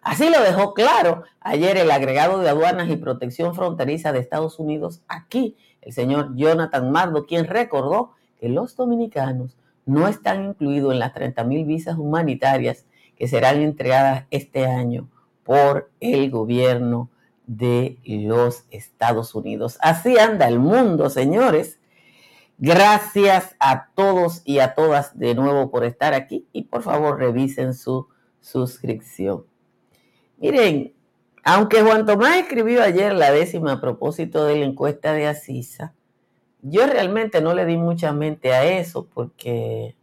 Así 0.00 0.30
lo 0.30 0.40
dejó 0.40 0.72
claro 0.72 1.24
ayer 1.40 1.76
el 1.76 1.90
agregado 1.90 2.38
de 2.38 2.48
aduanas 2.48 2.88
y 2.88 2.96
protección 2.96 3.54
fronteriza 3.54 4.12
de 4.12 4.20
Estados 4.20 4.58
Unidos 4.58 5.02
aquí 5.08 5.58
el 5.82 5.92
señor 5.92 6.36
Jonathan 6.36 6.90
Mardo, 6.90 7.26
quien 7.26 7.46
recordó 7.46 8.12
que 8.38 8.48
los 8.48 8.76
dominicanos 8.76 9.56
no 9.86 10.08
están 10.08 10.44
incluidos 10.44 10.92
en 10.92 10.98
las 10.98 11.12
30 11.14 11.44
mil 11.44 11.64
visas 11.64 11.96
humanitarias 11.98 12.86
que 13.16 13.28
serán 13.28 13.60
entregadas 13.60 14.24
este 14.30 14.66
año 14.66 15.08
por 15.44 15.90
el 16.00 16.30
gobierno 16.30 17.10
de 17.46 17.98
los 18.04 18.64
Estados 18.70 19.34
Unidos. 19.34 19.78
Así 19.80 20.18
anda 20.18 20.46
el 20.46 20.58
mundo, 20.58 21.10
señores. 21.10 21.80
Gracias 22.58 23.56
a 23.58 23.88
todos 23.94 24.42
y 24.44 24.58
a 24.58 24.74
todas 24.74 25.18
de 25.18 25.34
nuevo 25.34 25.70
por 25.70 25.84
estar 25.84 26.14
aquí 26.14 26.46
y 26.52 26.64
por 26.64 26.82
favor 26.82 27.18
revisen 27.18 27.74
su 27.74 28.06
suscripción. 28.40 29.44
Miren, 30.38 30.94
aunque 31.42 31.82
Juan 31.82 32.06
Tomás 32.06 32.36
escribió 32.36 32.82
ayer 32.82 33.12
la 33.14 33.30
décima 33.30 33.72
a 33.72 33.80
propósito 33.80 34.44
de 34.44 34.56
la 34.56 34.64
encuesta 34.64 35.12
de 35.12 35.26
Asisa, 35.26 35.94
yo 36.62 36.86
realmente 36.86 37.40
no 37.40 37.54
le 37.54 37.64
di 37.64 37.76
mucha 37.76 38.12
mente 38.12 38.52
a 38.52 38.64
eso 38.64 39.06
porque 39.06 39.96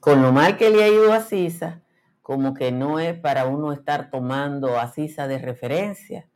con 0.00 0.22
lo 0.22 0.32
mal 0.32 0.56
que 0.56 0.70
le 0.70 0.84
ha 0.84 0.88
ido 0.88 1.12
a 1.12 1.16
Asisa, 1.16 1.82
como 2.22 2.54
que 2.54 2.72
no 2.72 2.98
es 2.98 3.18
para 3.18 3.46
uno 3.46 3.72
estar 3.72 4.10
tomando 4.10 4.76
a 4.76 4.82
Asisa 4.82 5.26
de 5.28 5.38
referencia 5.38 6.28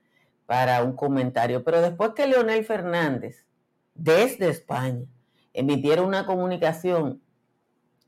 para 0.47 0.83
un 0.83 0.95
comentario. 0.95 1.65
Pero 1.65 1.81
después 1.81 2.11
que 2.15 2.27
Leonel 2.27 2.65
Fernández, 2.65 3.45
desde 3.95 4.49
España, 4.49 5.07
emitiera 5.53 6.03
una 6.03 6.27
comunicación 6.27 7.21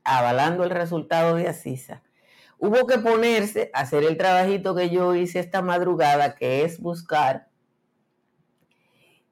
avalando 0.03 0.63
el 0.63 0.69
resultado 0.69 1.35
de 1.35 1.47
Asisa, 1.47 2.03
hubo 2.59 2.85
que 2.85 2.99
ponerse 2.99 3.71
a 3.73 3.81
hacer 3.81 4.03
el 4.03 4.17
trabajito 4.17 4.75
que 4.75 4.89
yo 4.89 5.15
hice 5.15 5.39
esta 5.39 5.61
madrugada, 5.61 6.35
que 6.35 6.63
es 6.63 6.79
buscar 6.79 7.47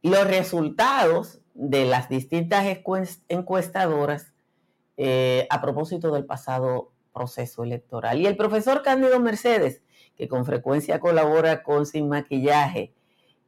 los 0.01 0.25
resultados 0.25 1.41
de 1.53 1.85
las 1.85 2.07
distintas 2.09 2.65
encuestadoras 3.27 4.33
eh, 4.95 5.47
a 5.49 5.61
propósito 5.61 6.11
del 6.11 6.25
pasado 6.25 6.91
proceso 7.13 7.63
electoral. 7.63 8.19
Y 8.19 8.27
el 8.27 8.37
profesor 8.37 8.83
Cándido 8.83 9.19
Mercedes, 9.19 9.81
que 10.15 10.27
con 10.27 10.45
frecuencia 10.45 10.99
colabora 10.99 11.63
con 11.63 11.85
Sin 11.85 12.07
Maquillaje, 12.09 12.93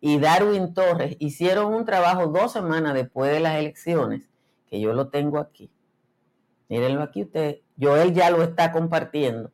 y 0.01 0.17
Darwin 0.19 0.73
Torres 0.73 1.17
hicieron 1.19 1.73
un 1.73 1.85
trabajo 1.85 2.27
dos 2.27 2.53
semanas 2.53 2.93
después 2.93 3.31
de 3.31 3.41
las 3.41 3.57
elecciones, 3.57 4.29
que 4.67 4.79
yo 4.79 4.93
lo 4.93 5.09
tengo 5.09 5.39
aquí. 5.39 5.71
Mírenlo 6.69 7.01
aquí 7.03 7.23
usted. 7.23 7.61
Joel 7.79 8.13
ya 8.13 8.29
lo 8.29 8.43
está 8.43 8.71
compartiendo. 8.71 9.51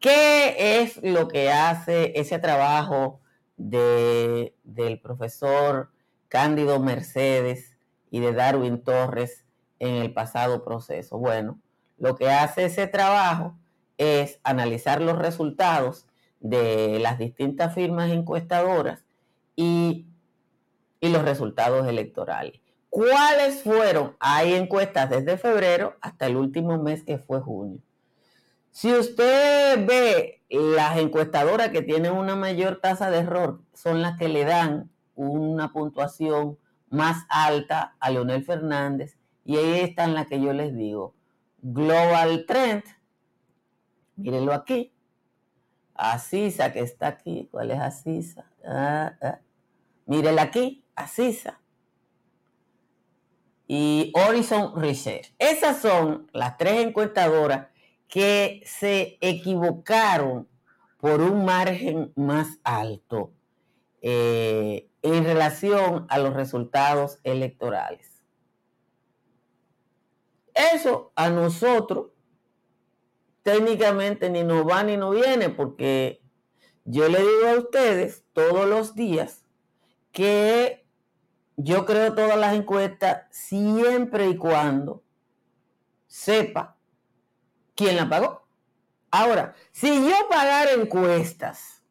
¿Qué 0.00 0.80
es 0.80 0.98
lo 1.02 1.28
que 1.28 1.50
hace 1.50 2.18
ese 2.18 2.38
trabajo 2.38 3.20
de, 3.58 4.56
del 4.64 4.98
profesor 4.98 5.90
Cándido 6.28 6.80
Mercedes 6.80 7.76
y 8.10 8.20
de 8.20 8.32
Darwin 8.32 8.82
Torres 8.82 9.44
en 9.78 9.96
el 9.96 10.14
pasado 10.14 10.64
proceso? 10.64 11.18
Bueno, 11.18 11.60
lo 11.98 12.16
que 12.16 12.30
hace 12.30 12.64
ese 12.64 12.86
trabajo 12.86 13.58
es 13.98 14.40
analizar 14.42 15.02
los 15.02 15.18
resultados 15.18 16.06
de 16.40 16.98
las 16.98 17.18
distintas 17.18 17.74
firmas 17.74 18.10
encuestadoras 18.10 19.04
y, 19.54 20.06
y 20.98 21.08
los 21.10 21.22
resultados 21.22 21.86
electorales. 21.86 22.58
¿Cuáles 22.88 23.62
fueron? 23.62 24.16
Hay 24.18 24.54
encuestas 24.54 25.10
desde 25.10 25.36
febrero 25.36 25.98
hasta 26.00 26.26
el 26.26 26.36
último 26.36 26.82
mes 26.82 27.04
que 27.04 27.18
fue 27.18 27.40
junio. 27.40 27.82
Si 28.70 28.92
usted 28.92 29.84
ve 29.86 30.42
las 30.48 30.98
encuestadoras 30.98 31.70
que 31.70 31.82
tienen 31.82 32.12
una 32.12 32.36
mayor 32.36 32.80
tasa 32.80 33.10
de 33.10 33.18
error, 33.18 33.62
son 33.74 34.02
las 34.02 34.18
que 34.18 34.28
le 34.28 34.44
dan 34.44 34.90
una 35.14 35.72
puntuación 35.72 36.58
más 36.88 37.24
alta 37.28 37.96
a 38.00 38.10
Leonel 38.10 38.44
Fernández. 38.44 39.18
Y 39.44 39.56
ahí 39.56 39.80
están 39.80 40.14
las 40.14 40.26
que 40.26 40.40
yo 40.40 40.52
les 40.52 40.76
digo. 40.76 41.14
Global 41.62 42.46
Trend, 42.46 42.84
mírenlo 44.16 44.52
aquí. 44.52 44.92
Asisa, 45.94 46.72
que 46.72 46.80
está 46.80 47.08
aquí. 47.08 47.48
¿Cuál 47.50 47.72
es 47.72 47.80
Asisa? 47.80 48.50
Ah, 48.64 49.12
ah. 49.20 49.40
Aquí, 50.40 50.84
Asisa. 50.94 51.60
Y 53.68 54.12
Horizon 54.14 54.80
Research. 54.80 55.32
Esas 55.38 55.80
son 55.80 56.28
las 56.32 56.56
tres 56.56 56.84
encuestadoras 56.84 57.68
que 58.10 58.62
se 58.66 59.16
equivocaron 59.20 60.48
por 60.98 61.22
un 61.22 61.44
margen 61.44 62.12
más 62.16 62.58
alto 62.64 63.32
eh, 64.02 64.90
en 65.00 65.24
relación 65.24 66.06
a 66.08 66.18
los 66.18 66.34
resultados 66.34 67.20
electorales. 67.22 68.22
Eso 70.52 71.12
a 71.14 71.30
nosotros 71.30 72.08
técnicamente 73.42 74.28
ni 74.28 74.42
nos 74.42 74.68
va 74.68 74.82
ni 74.82 74.96
nos 74.96 75.14
viene 75.14 75.48
porque 75.48 76.20
yo 76.84 77.08
le 77.08 77.20
digo 77.20 77.46
a 77.46 77.58
ustedes 77.58 78.24
todos 78.32 78.68
los 78.68 78.94
días 78.94 79.44
que 80.12 80.84
yo 81.56 81.86
creo 81.86 82.14
todas 82.14 82.36
las 82.36 82.54
encuestas 82.54 83.22
siempre 83.30 84.28
y 84.28 84.36
cuando 84.36 85.04
sepa 86.08 86.76
¿quién 87.80 87.96
la 87.96 88.10
pagó? 88.10 88.46
Ahora, 89.10 89.54
si 89.72 89.88
yo 89.88 90.14
pagara 90.28 90.72
encuestas, 90.72 91.82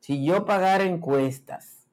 si 0.00 0.22
yo 0.22 0.44
pagara 0.44 0.84
encuestas, 0.84 1.88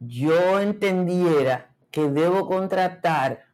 yo 0.00 0.58
entendiera 0.58 1.72
que 1.92 2.10
debo 2.10 2.48
contratar 2.48 3.44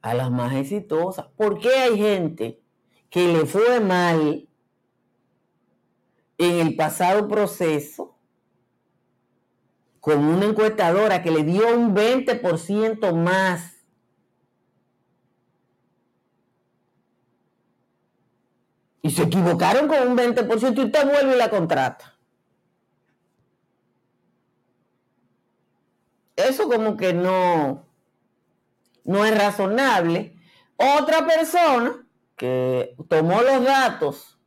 a 0.00 0.14
las 0.14 0.30
más 0.30 0.54
exitosas. 0.54 1.26
¿Por 1.36 1.60
qué 1.60 1.68
hay 1.68 1.98
gente 1.98 2.62
que 3.10 3.30
le 3.30 3.44
fue 3.44 3.78
mal 3.80 4.48
en 6.38 6.66
el 6.66 6.74
pasado 6.76 7.28
proceso 7.28 8.13
con 10.04 10.22
una 10.22 10.44
encuestadora 10.44 11.22
que 11.22 11.30
le 11.30 11.44
dio 11.44 11.74
un 11.74 11.96
20% 11.96 13.14
más 13.14 13.86
y 19.00 19.10
se 19.10 19.22
equivocaron 19.22 19.88
con 19.88 20.06
un 20.06 20.14
20% 20.14 20.76
y 20.76 20.84
usted 20.84 21.06
vuelve 21.06 21.34
y 21.34 21.38
la 21.38 21.48
contrata. 21.48 22.18
Eso 26.36 26.68
como 26.68 26.98
que 26.98 27.14
no, 27.14 27.88
no 29.04 29.24
es 29.24 29.38
razonable. 29.38 30.36
Otra 30.76 31.26
persona 31.26 32.06
que 32.36 32.94
tomó 33.08 33.40
los 33.40 33.64
datos 33.64 34.38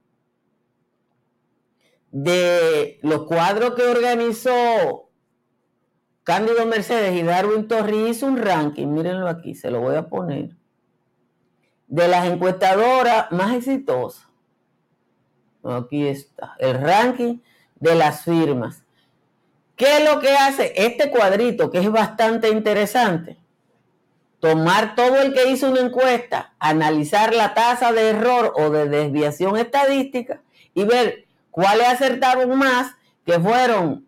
de 2.12 3.00
los 3.02 3.24
cuadros 3.24 3.74
que 3.74 3.82
organizó 3.82 5.07
Cándido 6.28 6.66
Mercedes 6.66 7.16
y 7.16 7.24
Darwin 7.24 7.70
Torri 7.70 8.10
hizo 8.10 8.26
un 8.26 8.36
ranking, 8.36 8.88
mírenlo 8.88 9.30
aquí, 9.30 9.56
se 9.56 9.72
lo 9.72 9.80
voy 9.80 9.96
a 9.96 10.10
poner, 10.10 10.50
de 11.88 12.08
las 12.10 12.28
encuestadoras 12.28 13.32
más 13.32 13.56
exitosas. 13.56 14.28
Aquí 15.64 16.06
está, 16.06 16.54
el 16.60 16.82
ranking 16.82 17.38
de 17.78 17.96
las 17.96 18.26
firmas. 18.26 18.84
¿Qué 19.78 20.00
es 20.00 20.04
lo 20.04 20.20
que 20.20 20.36
hace 20.36 20.74
este 20.76 21.12
cuadrito 21.12 21.72
que 21.72 21.78
es 21.78 21.90
bastante 21.90 22.50
interesante? 22.50 23.38
Tomar 24.42 24.96
todo 24.96 25.22
el 25.22 25.34
que 25.34 25.50
hizo 25.50 25.72
una 25.72 25.80
encuesta, 25.80 26.56
analizar 26.60 27.34
la 27.34 27.54
tasa 27.54 27.94
de 27.94 28.10
error 28.10 28.52
o 28.58 28.70
de 28.70 28.90
desviación 28.90 29.56
estadística 29.56 30.42
y 30.74 30.84
ver 30.84 31.26
cuáles 31.52 31.88
acertaron 31.88 32.54
más, 32.60 32.96
que 33.26 33.40
fueron 33.40 34.07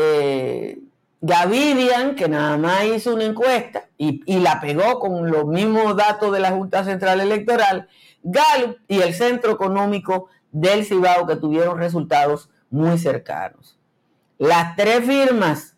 eh, 0.00 0.78
que 2.16 2.28
nada 2.28 2.56
más 2.56 2.84
hizo 2.84 3.14
una 3.14 3.24
encuesta 3.24 3.88
y, 3.98 4.22
y, 4.26 4.38
la 4.38 4.60
pegó 4.60 5.00
con 5.00 5.28
los 5.28 5.44
mismos 5.46 5.96
datos 5.96 6.32
de 6.32 6.38
la 6.38 6.52
Junta 6.52 6.84
Central 6.84 7.20
Electoral, 7.20 7.88
Gallup 8.22 8.78
y 8.86 9.00
el 9.00 9.12
Centro 9.12 9.52
Económico 9.52 10.28
del 10.52 10.84
Cibao, 10.84 11.26
que 11.26 11.34
tuvieron 11.34 11.78
resultados 11.78 12.48
muy 12.70 12.96
cercanos. 12.96 13.76
Las 14.38 14.76
tres 14.76 15.04
firmas 15.04 15.76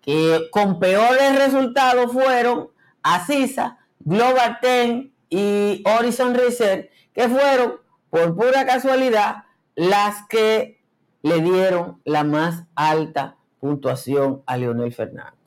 que 0.00 0.48
con 0.50 0.78
peores 0.78 1.36
resultados 1.36 2.12
fueron 2.12 2.70
Asisa, 3.02 3.78
Global 4.00 4.58
Ten 4.62 5.12
y 5.28 5.82
Horizon 5.84 6.34
Research, 6.34 6.88
que 7.12 7.28
fueron, 7.28 7.74
por 8.08 8.34
pura 8.34 8.64
casualidad, 8.64 9.44
las 9.74 10.26
que 10.28 10.83
le 11.24 11.40
dieron 11.40 12.00
la 12.04 12.22
más 12.22 12.62
alta 12.74 13.38
puntuación 13.58 14.42
a 14.44 14.58
Leonel 14.58 14.92
Fernández. 14.92 15.40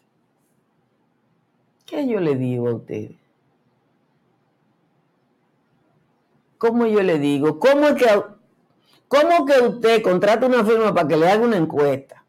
¿Qué 1.86 2.08
yo 2.08 2.20
le 2.20 2.36
digo 2.36 2.70
a 2.70 2.74
ustedes? 2.74 3.16
¿Cómo 6.58 6.88
yo 6.88 7.04
le 7.04 7.20
digo? 7.20 7.60
¿Cómo 7.60 7.94
que, 7.94 8.08
¿Cómo 9.08 9.46
que 9.46 9.62
usted 9.62 10.02
contrata 10.02 10.48
una 10.48 10.66
firma 10.66 10.96
para 10.96 11.08
que 11.08 11.16
le 11.16 11.30
haga 11.30 11.46
una 11.46 11.58
encuesta? 11.58 12.26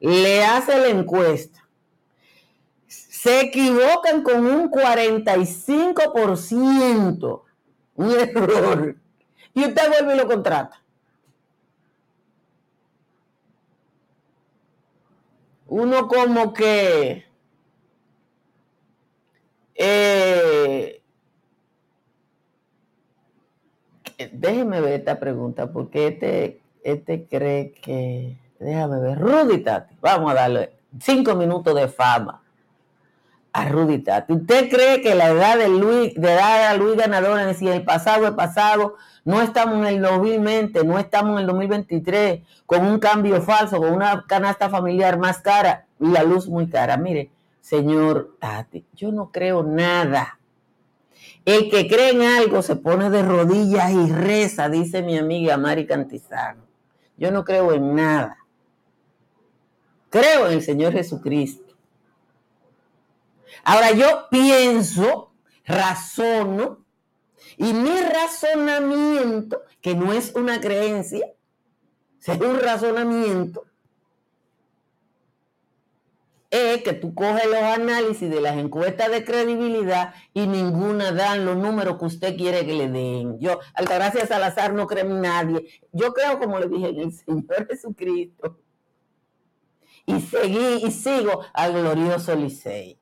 Le 0.00 0.46
hace 0.46 0.78
la 0.78 0.88
encuesta. 0.88 1.68
Se 2.86 3.42
equivocan 3.42 4.22
con 4.22 4.46
un 4.46 4.70
45%. 4.70 7.42
Un 7.96 8.10
error. 8.12 8.96
Y 9.52 9.66
usted 9.66 9.88
vuelve 9.90 10.14
y 10.14 10.16
lo 10.16 10.26
contrata. 10.26 10.82
Uno 15.68 16.08
como 16.08 16.52
que... 16.52 17.24
Eh, 19.74 21.00
déjeme 24.32 24.80
ver 24.80 24.94
esta 24.94 25.20
pregunta, 25.20 25.70
porque 25.70 26.08
este, 26.08 26.60
este 26.82 27.26
cree 27.26 27.72
que, 27.72 28.36
déjame 28.58 28.98
ver, 28.98 29.18
Rudy 29.18 29.58
Tati, 29.58 29.94
vamos 30.00 30.32
a 30.32 30.34
darle 30.34 30.72
cinco 31.00 31.36
minutos 31.36 31.74
de 31.76 31.86
fama 31.86 32.42
a 33.52 33.68
Rudy 33.68 33.98
Tati. 33.98 34.32
¿Usted 34.32 34.68
cree 34.68 35.00
que 35.00 35.14
la 35.14 35.28
edad 35.28 35.58
de 35.58 35.68
Luis, 35.68 36.14
de 36.14 36.32
edad 36.32 36.68
a 36.68 36.74
Luis 36.74 36.96
ganador, 36.96 37.38
es 37.38 37.46
decir, 37.46 37.68
el 37.70 37.84
pasado 37.84 38.26
es 38.26 38.32
pasado, 38.32 38.96
no 39.28 39.42
estamos 39.42 39.76
en 39.76 39.84
el 39.84 40.00
2020, 40.00 40.84
no 40.84 40.98
estamos 40.98 41.32
en 41.32 41.38
el 41.40 41.46
2023, 41.48 42.40
con 42.64 42.86
un 42.86 42.98
cambio 42.98 43.42
falso, 43.42 43.76
con 43.76 43.92
una 43.92 44.24
canasta 44.26 44.70
familiar 44.70 45.18
más 45.18 45.38
cara 45.38 45.86
y 46.00 46.06
la 46.08 46.22
luz 46.22 46.48
muy 46.48 46.68
cara? 46.68 46.96
Mire, 46.96 47.30
señor 47.60 48.36
Tati, 48.40 48.86
yo 48.94 49.12
no 49.12 49.30
creo 49.30 49.62
nada 49.62 50.38
el 51.44 51.70
que 51.70 51.88
cree 51.88 52.10
en 52.10 52.22
algo 52.22 52.62
se 52.62 52.76
pone 52.76 53.10
de 53.10 53.22
rodillas 53.22 53.90
y 53.90 54.10
reza, 54.10 54.70
dice 54.70 55.02
mi 55.02 55.18
amiga 55.18 55.58
Mari 55.58 55.86
Cantizano. 55.86 56.62
Yo 57.18 57.30
no 57.30 57.44
creo 57.44 57.72
en 57.72 57.94
nada. 57.94 58.38
Creo 60.08 60.46
en 60.46 60.54
el 60.54 60.62
Señor 60.62 60.92
Jesucristo. 60.94 61.74
Ahora 63.64 63.92
yo 63.92 64.26
pienso, 64.30 65.32
razono, 65.66 66.84
y 67.56 67.72
mi 67.72 68.00
razonamiento, 68.00 69.62
que 69.80 69.94
no 69.94 70.12
es 70.12 70.34
una 70.34 70.60
creencia, 70.60 71.32
es 72.26 72.40
un 72.40 72.58
razonamiento, 72.60 73.64
es 76.50 76.82
que 76.82 76.94
tú 76.94 77.14
coges 77.14 77.46
los 77.46 77.62
análisis 77.62 78.30
de 78.30 78.40
las 78.40 78.56
encuestas 78.56 79.10
de 79.10 79.24
credibilidad 79.24 80.14
y 80.32 80.46
ninguna 80.46 81.12
dan 81.12 81.44
los 81.44 81.56
números 81.56 81.98
que 81.98 82.04
usted 82.06 82.36
quiere 82.36 82.64
que 82.64 82.74
le 82.74 82.88
den. 82.88 83.38
Yo, 83.38 83.60
Altagracia 83.74 84.26
Salazar, 84.26 84.72
no 84.72 84.86
creo 84.86 85.06
en 85.06 85.20
nadie. 85.20 85.68
Yo 85.92 86.12
creo, 86.14 86.38
como 86.38 86.58
le 86.58 86.68
dije, 86.68 86.88
en 86.88 87.00
el 87.00 87.12
Señor 87.12 87.66
Jesucristo. 87.68 88.58
Y 90.06 90.20
seguí 90.20 90.86
y 90.86 90.90
sigo 90.90 91.42
al 91.52 91.74
glorioso 91.74 92.34
Licey. 92.34 92.98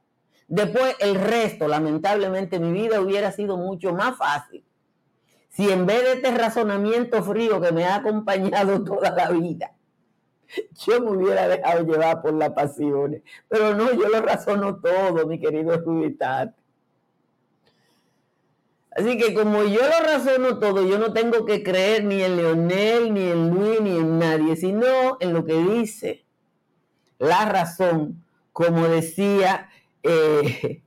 Después, 0.48 0.96
el 1.00 1.16
resto, 1.16 1.66
lamentablemente, 1.68 2.60
mi 2.60 2.72
vida 2.72 3.00
hubiera 3.00 3.32
sido 3.32 3.56
mucho 3.56 3.92
más 3.92 4.16
fácil 4.16 4.66
si 5.56 5.70
en 5.70 5.86
vez 5.86 6.02
de 6.02 6.12
este 6.12 6.30
razonamiento 6.32 7.22
frío 7.22 7.62
que 7.62 7.72
me 7.72 7.86
ha 7.86 7.96
acompañado 7.96 8.84
toda 8.84 9.10
la 9.10 9.30
vida, 9.30 9.72
yo 10.86 11.00
me 11.00 11.12
hubiera 11.12 11.48
dejado 11.48 11.82
llevar 11.86 12.20
por 12.20 12.34
las 12.34 12.50
pasiones. 12.50 13.22
Pero 13.48 13.74
no, 13.74 13.90
yo 13.92 14.08
lo 14.10 14.20
razono 14.20 14.76
todo, 14.76 15.26
mi 15.26 15.40
querido 15.40 15.78
Rubitat. 15.78 16.54
Así 18.90 19.16
que 19.16 19.32
como 19.32 19.64
yo 19.64 19.80
lo 19.80 20.06
razono 20.06 20.58
todo, 20.58 20.86
yo 20.86 20.98
no 20.98 21.14
tengo 21.14 21.46
que 21.46 21.62
creer 21.62 22.04
ni 22.04 22.22
en 22.22 22.36
Leonel, 22.36 23.14
ni 23.14 23.30
en 23.30 23.48
Luis, 23.48 23.80
ni 23.80 23.96
en 23.96 24.18
nadie, 24.18 24.56
sino 24.56 25.16
en 25.20 25.32
lo 25.32 25.44
que 25.46 25.54
dice 25.54 26.26
la 27.18 27.46
razón, 27.46 28.22
como 28.52 28.88
decía 28.88 29.70
eh, 30.08 30.82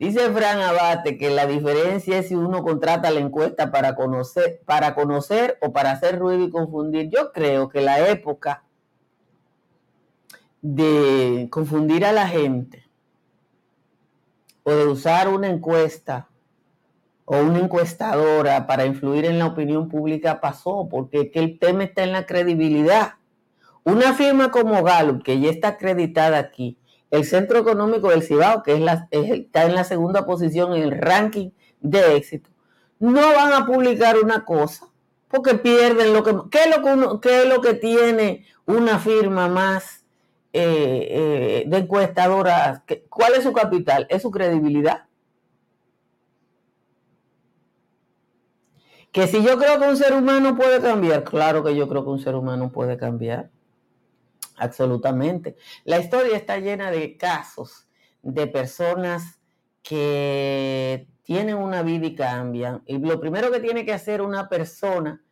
Dice 0.00 0.30
Fran 0.30 0.58
Abate 0.60 1.18
que 1.18 1.28
la 1.28 1.46
diferencia 1.46 2.16
es 2.16 2.28
si 2.28 2.34
uno 2.34 2.62
contrata 2.62 3.10
la 3.10 3.20
encuesta 3.20 3.70
para 3.70 3.94
conocer, 3.94 4.62
para 4.64 4.94
conocer 4.94 5.58
o 5.60 5.74
para 5.74 5.90
hacer 5.90 6.18
ruido 6.18 6.42
y 6.42 6.50
confundir. 6.50 7.10
Yo 7.10 7.32
creo 7.32 7.68
que 7.68 7.82
la 7.82 8.08
época 8.08 8.64
de 10.62 11.48
confundir 11.50 12.06
a 12.06 12.12
la 12.12 12.26
gente 12.28 12.88
o 14.62 14.70
de 14.72 14.86
usar 14.86 15.28
una 15.28 15.48
encuesta 15.48 16.30
o 17.26 17.36
una 17.36 17.58
encuestadora 17.58 18.66
para 18.66 18.86
influir 18.86 19.26
en 19.26 19.38
la 19.38 19.48
opinión 19.48 19.90
pública 19.90 20.40
pasó, 20.40 20.88
porque 20.90 21.30
el 21.34 21.58
tema 21.58 21.84
está 21.84 22.04
en 22.04 22.12
la 22.12 22.24
credibilidad. 22.24 23.16
Una 23.84 24.14
firma 24.14 24.50
como 24.50 24.82
Gallup, 24.82 25.22
que 25.22 25.38
ya 25.40 25.50
está 25.50 25.68
acreditada 25.68 26.38
aquí, 26.38 26.79
el 27.10 27.24
Centro 27.24 27.58
Económico 27.58 28.10
del 28.10 28.22
Cibao, 28.22 28.62
que 28.62 28.74
está 28.74 29.64
en 29.64 29.74
la 29.74 29.84
segunda 29.84 30.26
posición 30.26 30.74
en 30.74 30.82
el 30.82 30.92
ranking 30.92 31.50
de 31.80 32.16
éxito, 32.16 32.50
no 32.98 33.34
van 33.34 33.52
a 33.52 33.66
publicar 33.66 34.18
una 34.18 34.44
cosa 34.44 34.90
porque 35.30 35.54
pierden 35.54 36.12
lo 36.12 36.24
que... 36.24 36.34
¿Qué 36.50 36.64
es 36.64 37.48
lo 37.48 37.60
que, 37.60 37.74
tiene 37.74 38.44
una 38.66 38.98
firma 38.98 39.48
más 39.48 40.04
eh, 40.52 41.06
eh, 41.10 41.64
de 41.66 41.76
encuestadora? 41.78 42.84
¿Cuál 43.08 43.34
es 43.34 43.44
su 43.44 43.52
capital? 43.52 44.06
Es 44.10 44.22
su 44.22 44.30
credibilidad. 44.30 45.04
Que 49.12 49.26
si 49.28 49.42
yo 49.42 49.56
creo 49.56 49.78
que 49.78 49.88
un 49.88 49.96
ser 49.96 50.14
humano 50.14 50.56
puede 50.56 50.80
cambiar, 50.80 51.24
claro 51.24 51.64
que 51.64 51.74
yo 51.76 51.88
creo 51.88 52.04
que 52.04 52.10
un 52.10 52.20
ser 52.20 52.34
humano 52.34 52.70
puede 52.70 52.96
cambiar. 52.96 53.50
Absolutamente. 54.60 55.56
La 55.84 55.98
historia 55.98 56.36
está 56.36 56.58
llena 56.58 56.90
de 56.90 57.16
casos 57.16 57.88
de 58.22 58.46
personas 58.46 59.40
que 59.82 61.08
tienen 61.22 61.56
una 61.56 61.82
vida 61.82 62.06
y 62.06 62.14
cambian. 62.14 62.82
Y 62.84 62.98
lo 62.98 63.18
primero 63.18 63.50
que 63.50 63.60
tiene 63.60 63.86
que 63.86 63.94
hacer 63.94 64.20
una 64.20 64.50
persona 64.50 65.24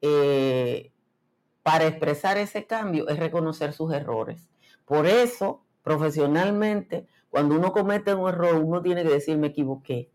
eh, 0.00 0.92
para 1.64 1.88
expresar 1.88 2.38
ese 2.38 2.66
cambio 2.66 3.08
es 3.08 3.18
reconocer 3.18 3.72
sus 3.72 3.92
errores. 3.92 4.48
Por 4.84 5.06
eso, 5.06 5.64
profesionalmente, 5.82 7.08
cuando 7.28 7.56
uno 7.56 7.72
comete 7.72 8.14
un 8.14 8.28
error, 8.28 8.54
uno 8.54 8.82
tiene 8.82 9.02
que 9.02 9.10
decir 9.10 9.36
me 9.36 9.48
equivoqué. 9.48 10.12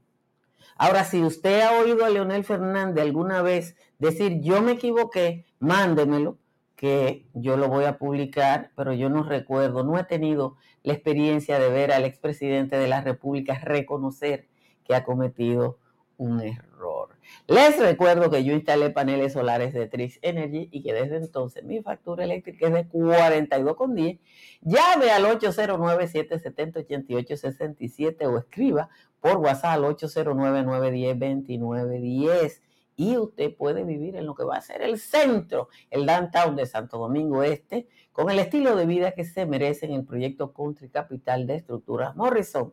Ahora, 0.77 1.03
si 1.03 1.21
usted 1.21 1.59
ha 1.59 1.77
oído 1.81 2.05
a 2.05 2.09
Leonel 2.09 2.45
Fernández 2.45 3.03
alguna 3.03 3.41
vez 3.41 3.75
decir 3.99 4.39
yo 4.39 4.61
me 4.61 4.71
equivoqué, 4.73 5.45
mándemelo, 5.59 6.37
que 6.81 7.25
yo 7.35 7.55
lo 7.57 7.67
voy 7.67 7.85
a 7.85 7.99
publicar, 7.99 8.71
pero 8.75 8.91
yo 8.91 9.07
no 9.07 9.21
recuerdo, 9.21 9.83
no 9.83 9.99
he 9.99 10.03
tenido 10.03 10.55
la 10.81 10.93
experiencia 10.93 11.59
de 11.59 11.69
ver 11.69 11.91
al 11.91 12.05
expresidente 12.05 12.75
de 12.75 12.87
la 12.87 13.01
República 13.01 13.53
reconocer 13.53 14.47
que 14.83 14.95
ha 14.95 15.03
cometido 15.03 15.77
un 16.17 16.41
error. 16.41 17.09
Les 17.45 17.77
recuerdo 17.77 18.31
que 18.31 18.43
yo 18.43 18.53
instalé 18.53 18.89
paneles 18.89 19.33
solares 19.33 19.75
de 19.75 19.85
Trix 19.85 20.17
Energy 20.23 20.69
y 20.71 20.81
que 20.81 20.91
desde 20.91 21.17
entonces 21.17 21.63
mi 21.63 21.83
factura 21.83 22.23
eléctrica 22.23 22.65
es 22.65 22.73
de 22.73 22.89
42,10. 22.89 24.19
Llame 24.61 25.11
al 25.11 25.25
809-770-8867 25.25 28.25
o 28.25 28.39
escriba 28.39 28.89
por 29.19 29.37
WhatsApp 29.37 29.73
al 29.73 29.83
809-910-2910 29.83 32.61
y 33.01 33.17
usted 33.17 33.55
puede 33.55 33.83
vivir 33.83 34.15
en 34.15 34.27
lo 34.27 34.35
que 34.35 34.43
va 34.43 34.57
a 34.57 34.61
ser 34.61 34.83
el 34.83 34.99
centro, 34.99 35.69
el 35.89 36.05
downtown 36.05 36.55
de 36.55 36.67
Santo 36.67 36.99
Domingo 36.99 37.41
Este, 37.41 37.87
con 38.11 38.29
el 38.29 38.37
estilo 38.37 38.75
de 38.75 38.85
vida 38.85 39.13
que 39.13 39.25
se 39.25 39.47
merece 39.47 39.87
en 39.87 39.93
el 39.93 40.05
proyecto 40.05 40.53
Country 40.53 40.87
Capital 40.89 41.47
de 41.47 41.55
Estructuras 41.55 42.15
Morrison. 42.15 42.71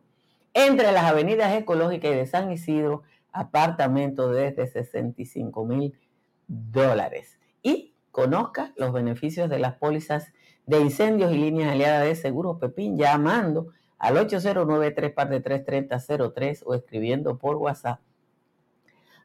Entre 0.53 0.91
las 0.91 1.05
avenidas 1.05 1.51
ecológicas 1.55 2.11
y 2.11 2.13
de 2.13 2.27
San 2.27 2.51
Isidro, 2.51 3.01
apartamento 3.31 4.31
desde 4.31 4.67
65 4.67 5.65
mil 5.65 5.97
dólares. 6.47 7.39
Y 7.63 7.95
conozca 8.11 8.71
los 8.77 8.93
beneficios 8.93 9.49
de 9.49 9.57
las 9.57 9.77
pólizas 9.77 10.31
de 10.67 10.79
incendios 10.79 11.31
y 11.31 11.39
líneas 11.39 11.71
aliadas 11.71 12.03
de 12.03 12.13
Seguro 12.13 12.59
Pepín 12.59 12.99
llamando 12.99 13.69
al 13.97 14.15
809 14.15 14.91
3 14.91 15.13
03 16.35 16.63
o 16.67 16.75
escribiendo 16.75 17.39
por 17.39 17.55
WhatsApp 17.55 17.99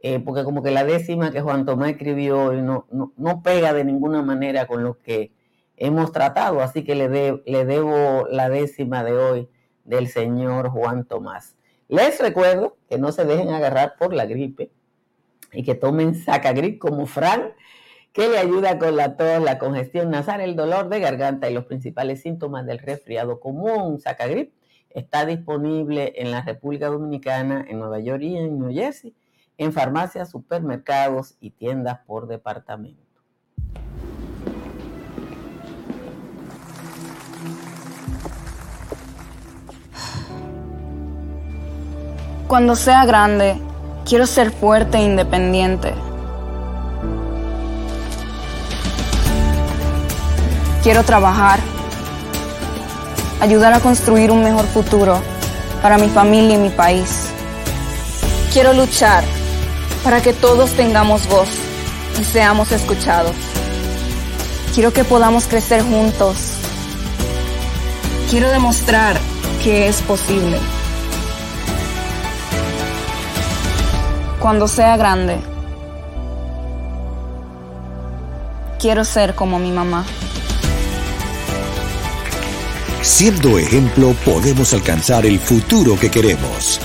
eh, 0.03 0.19
porque 0.19 0.43
como 0.43 0.61
que 0.61 0.69
la 0.69 0.83
décima 0.83 1.31
que 1.31 1.39
Juan 1.39 1.65
Tomás 1.65 1.91
escribió 1.91 2.51
no, 2.51 2.87
no, 2.91 3.41
pega 3.41 3.71
de 3.71 3.85
ninguna 3.85 4.21
manera 4.21 4.67
con 4.67 4.83
lo 4.83 4.99
que 4.99 5.31
hemos 5.77 6.11
tratado, 6.11 6.61
así 6.61 6.83
que 6.83 6.93
le, 6.93 7.41
le 7.45 7.65
debo 7.65 8.27
la 8.29 8.49
décima 8.49 9.05
de 9.05 9.13
hoy 9.13 9.49
del 9.85 10.09
señor 10.09 10.67
Juan 10.67 11.05
Tomás. 11.05 11.55
Les 11.87 12.19
recuerdo 12.19 12.75
que 12.89 12.97
no 12.97 13.13
se 13.13 13.23
dejen 13.23 13.51
agarrar 13.51 13.95
por 13.97 14.13
la 14.13 14.25
gripe 14.25 14.71
y 15.53 15.63
que 15.63 15.73
tomen 15.73 16.15
Sacagrip 16.15 16.79
como 16.79 17.05
Fran, 17.05 17.53
que 18.11 18.27
le 18.27 18.39
ayuda 18.39 18.79
con 18.79 18.97
la 18.97 19.15
tos, 19.15 19.41
la 19.41 19.57
congestión 19.57 20.09
nasal, 20.09 20.41
el 20.41 20.57
dolor 20.57 20.89
de 20.89 20.99
garganta 20.99 21.49
y 21.49 21.53
los 21.53 21.63
principales 21.63 22.21
síntomas 22.21 22.65
del 22.65 22.79
resfriado 22.79 23.39
común. 23.39 24.01
Sacagrip 24.01 24.53
está 24.89 25.25
disponible 25.25 26.11
en 26.17 26.29
la 26.31 26.41
República 26.41 26.87
Dominicana, 26.87 27.65
en 27.69 27.79
Nueva 27.79 28.01
York 28.01 28.21
y 28.23 28.35
en 28.35 28.59
New 28.59 28.73
Jersey 28.73 29.15
en 29.57 29.73
farmacias, 29.73 30.29
supermercados 30.29 31.35
y 31.39 31.51
tiendas 31.51 31.99
por 32.05 32.27
departamento. 32.27 33.01
Cuando 42.47 42.75
sea 42.75 43.05
grande, 43.05 43.59
quiero 44.05 44.27
ser 44.27 44.51
fuerte 44.51 44.97
e 44.97 45.03
independiente. 45.03 45.93
Quiero 50.83 51.03
trabajar, 51.03 51.59
ayudar 53.41 53.73
a 53.73 53.79
construir 53.79 54.29
un 54.29 54.43
mejor 54.43 54.65
futuro 54.65 55.19
para 55.81 55.97
mi 55.97 56.09
familia 56.09 56.55
y 56.55 56.59
mi 56.59 56.69
país. 56.69 57.29
Quiero 58.51 58.73
luchar 58.73 59.23
para 60.03 60.21
que 60.21 60.33
todos 60.33 60.71
tengamos 60.71 61.27
voz 61.27 61.49
y 62.19 62.23
seamos 62.23 62.71
escuchados. 62.71 63.35
Quiero 64.73 64.91
que 64.91 65.03
podamos 65.03 65.45
crecer 65.45 65.81
juntos. 65.83 66.35
Quiero 68.29 68.49
demostrar 68.49 69.19
que 69.63 69.87
es 69.87 70.01
posible. 70.01 70.57
Cuando 74.39 74.67
sea 74.67 74.97
grande, 74.97 75.37
quiero 78.79 79.05
ser 79.05 79.35
como 79.35 79.57
mi 79.57 79.71
mamá. 79.71 80.05
Siendo 83.01 83.57
ejemplo, 83.57 84.13
podemos 84.25 84.73
alcanzar 84.73 85.25
el 85.25 85.39
futuro 85.39 85.97
que 85.99 86.09
queremos. 86.09 86.79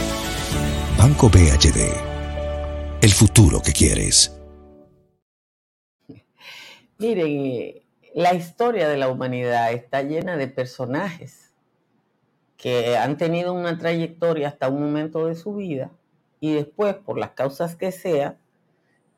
Banco 0.97 1.29
BHD 1.29 2.08
el 3.01 3.13
futuro 3.13 3.61
que 3.63 3.73
quieres. 3.73 4.35
Miren, 6.99 7.83
la 8.15 8.35
historia 8.35 8.89
de 8.89 8.97
la 8.97 9.09
humanidad 9.09 9.73
está 9.73 10.03
llena 10.03 10.37
de 10.37 10.49
personajes 10.49 11.53
que 12.57 12.97
han 12.97 13.17
tenido 13.17 13.53
una 13.53 13.79
trayectoria 13.79 14.49
hasta 14.49 14.69
un 14.69 14.81
momento 14.81 15.27
de 15.27 15.37
su 15.37 15.55
vida 15.55 15.93
y 16.41 16.55
después, 16.55 16.97
por 16.97 17.19
las 17.19 17.31
causas 17.31 17.77
que 17.77 17.93
sea, 17.93 18.37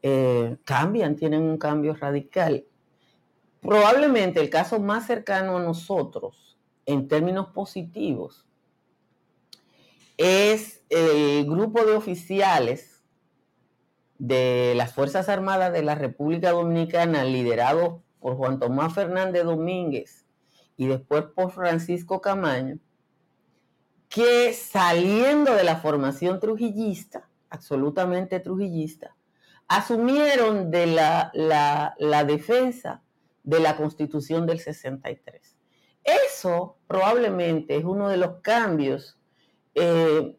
eh, 0.02 0.58
cambian, 0.64 1.16
tienen 1.16 1.42
un 1.42 1.56
cambio 1.56 1.94
radical. 1.94 2.66
Probablemente 3.62 4.40
el 4.40 4.50
caso 4.50 4.78
más 4.78 5.06
cercano 5.06 5.56
a 5.56 5.62
nosotros, 5.62 6.58
en 6.84 7.08
términos 7.08 7.48
positivos, 7.48 8.46
es 10.18 10.82
el 10.90 11.46
grupo 11.46 11.84
de 11.86 11.92
oficiales 11.92 12.99
de 14.20 14.74
las 14.76 14.92
Fuerzas 14.92 15.30
Armadas 15.30 15.72
de 15.72 15.82
la 15.82 15.94
República 15.94 16.50
Dominicana, 16.50 17.24
liderado 17.24 18.02
por 18.20 18.36
Juan 18.36 18.58
Tomás 18.58 18.92
Fernández 18.92 19.44
Domínguez 19.44 20.26
y 20.76 20.88
después 20.88 21.24
por 21.34 21.50
Francisco 21.52 22.20
Camaño, 22.20 22.78
que 24.10 24.52
saliendo 24.52 25.54
de 25.54 25.64
la 25.64 25.76
formación 25.76 26.38
trujillista, 26.38 27.30
absolutamente 27.48 28.40
trujillista, 28.40 29.16
asumieron 29.68 30.70
de 30.70 30.86
la, 30.86 31.32
la, 31.34 32.24
defensa 32.24 33.02
de 33.42 33.60
la 33.60 33.78
constitución 33.78 34.46
del 34.46 34.60
63. 34.60 35.56
Eso 36.04 36.76
probablemente 36.86 37.74
es 37.74 37.84
uno 37.84 38.10
de 38.10 38.18
los 38.18 38.40
cambios 38.42 39.18
eh, 39.74 40.36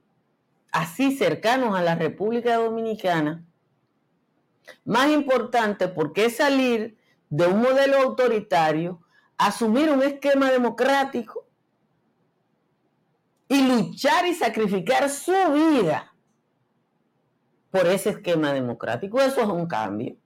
así 0.72 1.17
cercanos 1.17 1.76
a 1.76 1.82
la 1.82 1.96
República 1.96 2.58
Dominicana 2.58 3.44
más 4.86 5.10
importante 5.10 5.88
porque 5.88 6.26
es 6.26 6.38
salir 6.38 6.97
de 7.30 7.47
un 7.47 7.62
modelo 7.62 7.97
autoritario, 7.97 9.02
asumir 9.38 9.89
un 9.89 10.04
esquema 10.04 10.52
democrático 10.52 11.47
y 13.47 13.62
luchar 13.67 14.26
y 14.28 14.34
sacrificar 14.34 15.10
su 15.10 15.34
vida 15.54 16.13
por 17.69 17.88
ese 17.88 18.12
esquema 18.12 18.54
democrático. 18.54 19.19
Eso 19.19 19.41
es 19.41 19.47
un 19.47 19.65
cambio. 19.65 20.17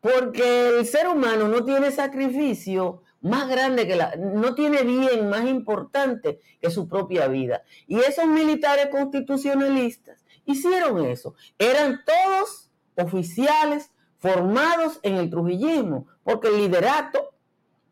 Porque 0.00 0.68
el 0.68 0.86
ser 0.86 1.08
humano 1.08 1.48
no 1.48 1.64
tiene 1.64 1.90
sacrificio 1.90 3.02
más 3.20 3.48
grande 3.48 3.86
que 3.86 3.96
la, 3.96 4.14
no 4.16 4.54
tiene 4.54 4.82
bien 4.82 5.28
más 5.28 5.46
importante 5.46 6.40
que 6.60 6.70
su 6.70 6.88
propia 6.88 7.26
vida. 7.28 7.62
Y 7.86 7.98
esos 7.98 8.26
militares 8.26 8.88
constitucionalistas 8.90 10.24
hicieron 10.44 11.04
eso. 11.04 11.34
Eran 11.58 12.04
todos 12.04 12.65
oficiales 12.96 13.90
formados 14.18 14.98
en 15.02 15.16
el 15.16 15.30
trujillismo, 15.30 16.06
porque 16.24 16.48
el 16.48 16.56
liderato 16.56 17.34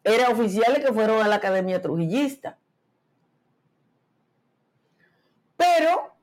era 0.03 0.29
oficiales 0.29 0.85
que 0.85 0.93
fueron 0.93 1.23
a 1.23 1.29
la 1.29 1.37
Academia 1.37 1.81
Trujillista. 1.81 2.59
Pero 5.57 6.14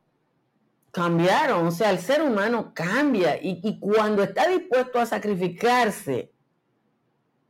cambiaron, 0.91 1.67
o 1.67 1.72
sea, 1.72 1.89
el 1.89 2.00
ser 2.00 2.22
humano 2.22 2.74
cambia 2.74 3.39
y, 3.41 3.80
cuando 3.80 4.24
está 4.24 4.48
dispuesto 4.48 5.00
a 5.00 5.06
sacrificarse 5.06 6.32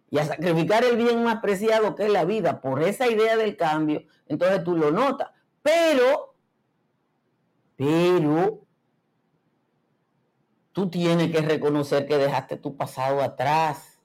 y 0.10 0.20
a 0.20 0.26
sacrificar 0.26 0.84
el 0.84 0.96
bien 0.96 1.24
más 1.24 1.42
preciado 1.42 1.96
que 1.96 2.06
es 2.06 2.12
la 2.12 2.24
vida 2.24 2.62
por 2.62 2.84
esa 2.84 3.10
idea 3.10 3.36
del 3.36 3.58
cambio, 3.58 4.04
entonces 4.28 4.64
tú 4.64 4.78
lo 4.78 4.92
notas. 4.92 5.32
Pero, 5.64 6.36
pero, 7.76 8.62
tú 10.72 10.90
tienes 10.90 11.32
que 11.32 11.42
reconocer 11.42 12.08
que 12.08 12.18
dejaste 12.18 12.58
tu 12.58 12.76
pasado 12.78 13.22
atrás. 13.22 14.00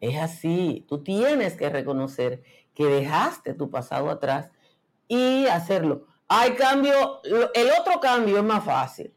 Es 0.00 0.18
así, 0.18 0.84
tú 0.88 1.02
tienes 1.02 1.56
que 1.56 1.68
reconocer 1.68 2.42
que 2.74 2.86
dejaste 2.86 3.54
tu 3.54 3.70
pasado 3.70 4.10
atrás 4.10 4.50
y 5.06 5.46
hacerlo. 5.46 6.06
Hay 6.28 6.54
cambio, 6.54 7.20
el 7.22 7.68
otro 7.78 8.00
cambio 8.00 8.38
es 8.38 8.44
más 8.44 8.64
fácil. 8.64 9.14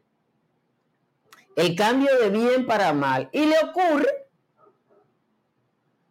El 1.56 1.74
cambio 1.74 2.10
de 2.20 2.28
bien 2.28 2.66
para 2.66 2.92
mal. 2.92 3.30
Y 3.32 3.46
le 3.46 3.58
ocurre. 3.58 4.28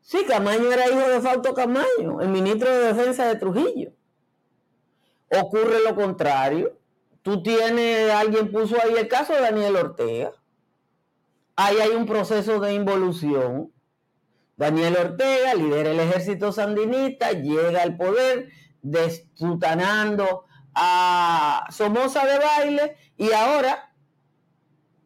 Sí, 0.02 0.26
Camaño 0.28 0.72
era 0.72 0.88
hijo 0.88 1.08
de 1.08 1.22
Fausto 1.22 1.54
Camaño, 1.54 2.22
el 2.22 2.30
ministro 2.30 2.70
de 2.70 2.94
Defensa 2.94 3.28
de 3.28 3.36
Trujillo. 3.36 3.92
Ocurre 5.30 5.84
lo 5.84 5.96
contrario. 5.96 6.78
Tú 7.26 7.42
tienes, 7.42 8.12
alguien 8.12 8.52
puso 8.52 8.76
ahí 8.80 8.94
el 8.96 9.08
caso 9.08 9.34
de 9.34 9.42
Daniel 9.42 9.78
Ortega. 9.78 10.32
Ahí 11.56 11.78
hay 11.78 11.90
un 11.90 12.06
proceso 12.06 12.60
de 12.60 12.76
involución. 12.76 13.74
Daniel 14.58 14.96
Ortega 14.96 15.56
lidera 15.56 15.90
el 15.90 16.00
ejército 16.02 16.52
sandinista, 16.52 17.32
llega 17.32 17.82
al 17.82 17.98
poder, 17.98 18.50
destrutanando 18.84 20.46
a 20.76 21.66
Somoza 21.72 22.28
de 22.28 22.38
baile 22.38 22.96
y 23.18 23.32
ahora 23.32 23.92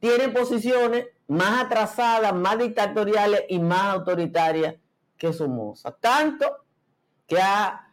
tiene 0.01 0.27
posiciones 0.27 1.05
más 1.29 1.63
atrasadas, 1.63 2.35
más 2.35 2.59
dictatoriales 2.59 3.43
y 3.47 3.59
más 3.59 3.93
autoritarias 3.93 4.75
que 5.15 5.31
Somoza. 5.31 5.95
Tanto 5.97 6.65
que 7.25 7.39
ha 7.39 7.87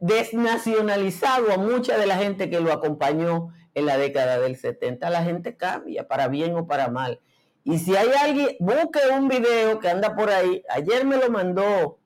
desnacionalizado 0.00 1.52
a 1.52 1.58
mucha 1.58 1.98
de 1.98 2.06
la 2.06 2.16
gente 2.16 2.50
que 2.50 2.60
lo 2.60 2.72
acompañó 2.72 3.48
en 3.74 3.86
la 3.86 3.96
década 3.96 4.38
del 4.38 4.56
70. 4.56 5.10
La 5.10 5.24
gente 5.24 5.56
cambia, 5.56 6.06
para 6.06 6.28
bien 6.28 6.56
o 6.56 6.66
para 6.66 6.88
mal. 6.88 7.20
Y 7.64 7.78
si 7.78 7.96
hay 7.96 8.08
alguien, 8.20 8.56
busque 8.60 9.00
un 9.12 9.28
video 9.28 9.78
que 9.78 9.88
anda 9.88 10.14
por 10.16 10.30
ahí. 10.30 10.62
Ayer 10.68 11.04
me 11.04 11.16
lo 11.16 11.30
mandó 11.30 11.98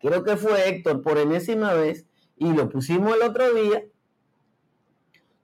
creo 0.00 0.24
que 0.24 0.36
fue 0.36 0.68
Héctor 0.68 1.02
por 1.02 1.18
enésima 1.18 1.74
vez, 1.74 2.06
y 2.36 2.52
lo 2.52 2.68
pusimos 2.68 3.14
el 3.14 3.22
otro 3.22 3.52
día, 3.52 3.84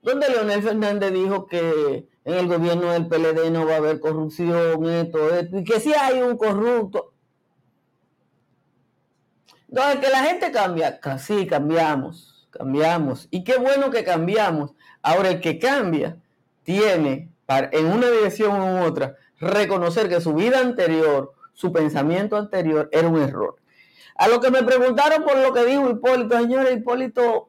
donde 0.02 0.28
Leonel 0.28 0.62
Fernández 0.62 1.12
dijo 1.12 1.46
que 1.46 2.09
en 2.24 2.35
el 2.35 2.46
gobierno 2.46 2.92
del 2.92 3.09
PLD 3.09 3.50
no 3.50 3.66
va 3.66 3.74
a 3.74 3.78
haber 3.78 4.00
corrupción, 4.00 4.87
esto, 4.87 5.35
esto, 5.35 5.59
y 5.59 5.64
que 5.64 5.80
si 5.80 5.92
hay 5.94 6.22
un 6.22 6.37
corrupto. 6.37 7.13
Entonces, 9.74 9.98
que 9.98 10.08
la 10.08 10.22
gente 10.22 10.52
cambia, 10.52 11.00
sí, 11.18 11.48
cambiamos, 11.48 12.46
cambiamos. 12.52 13.26
Y 13.32 13.42
qué 13.42 13.56
bueno 13.56 13.90
que 13.90 14.04
cambiamos. 14.04 14.72
Ahora, 15.02 15.30
el 15.30 15.40
que 15.40 15.58
cambia 15.58 16.16
tiene, 16.62 17.32
en 17.48 17.87
una 17.87 18.08
dirección 18.08 18.60
u 18.60 18.84
otra, 18.84 19.16
reconocer 19.40 20.08
que 20.08 20.20
su 20.20 20.32
vida 20.32 20.60
anterior, 20.60 21.32
su 21.54 21.72
pensamiento 21.72 22.37
anterior 22.37 22.88
era 22.92 23.08
un 23.08 23.20
error. 23.20 23.56
A 24.14 24.28
lo 24.28 24.40
que 24.40 24.52
me 24.52 24.62
preguntaron 24.62 25.24
por 25.24 25.37
lo 25.38 25.52
que 25.52 25.64
dijo 25.64 25.90
Hipólito, 25.90 26.38
señora 26.38 26.70
Hipólito, 26.70 27.48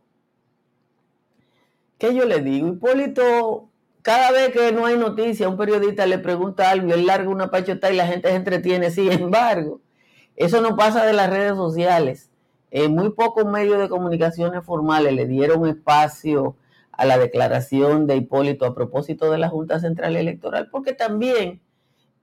¿qué 1.99 2.15
yo 2.15 2.25
le 2.25 2.39
digo? 2.41 2.69
Hipólito, 2.69 3.69
cada 4.01 4.31
vez 4.31 4.49
que 4.49 4.71
no 4.71 4.87
hay 4.87 4.97
noticia, 4.97 5.47
un 5.47 5.57
periodista 5.57 6.07
le 6.07 6.17
pregunta 6.17 6.71
algo 6.71 6.91
él 6.91 7.05
larga 7.05 7.29
una 7.29 7.51
pachota 7.51 7.91
y 7.91 7.95
la 7.95 8.07
gente 8.07 8.29
se 8.29 8.35
entretiene. 8.35 8.89
Sin 8.89 9.11
embargo, 9.11 9.79
eso 10.35 10.61
no 10.61 10.75
pasa 10.75 11.05
de 11.05 11.13
las 11.13 11.29
redes 11.29 11.55
sociales. 11.55 12.29
En 12.71 12.93
muy 12.93 13.11
pocos 13.11 13.45
medios 13.45 13.79
de 13.79 13.89
comunicaciones 13.89 14.65
formales 14.65 15.13
le 15.13 15.27
dieron 15.27 15.65
espacio 15.65 16.57
a 16.91 17.05
la 17.05 17.17
declaración 17.17 18.07
de 18.07 18.17
Hipólito 18.17 18.65
a 18.65 18.75
propósito 18.75 19.31
de 19.31 19.37
la 19.37 19.49
Junta 19.49 19.79
Central 19.79 20.15
Electoral, 20.15 20.69
porque 20.71 20.93
también 20.93 21.61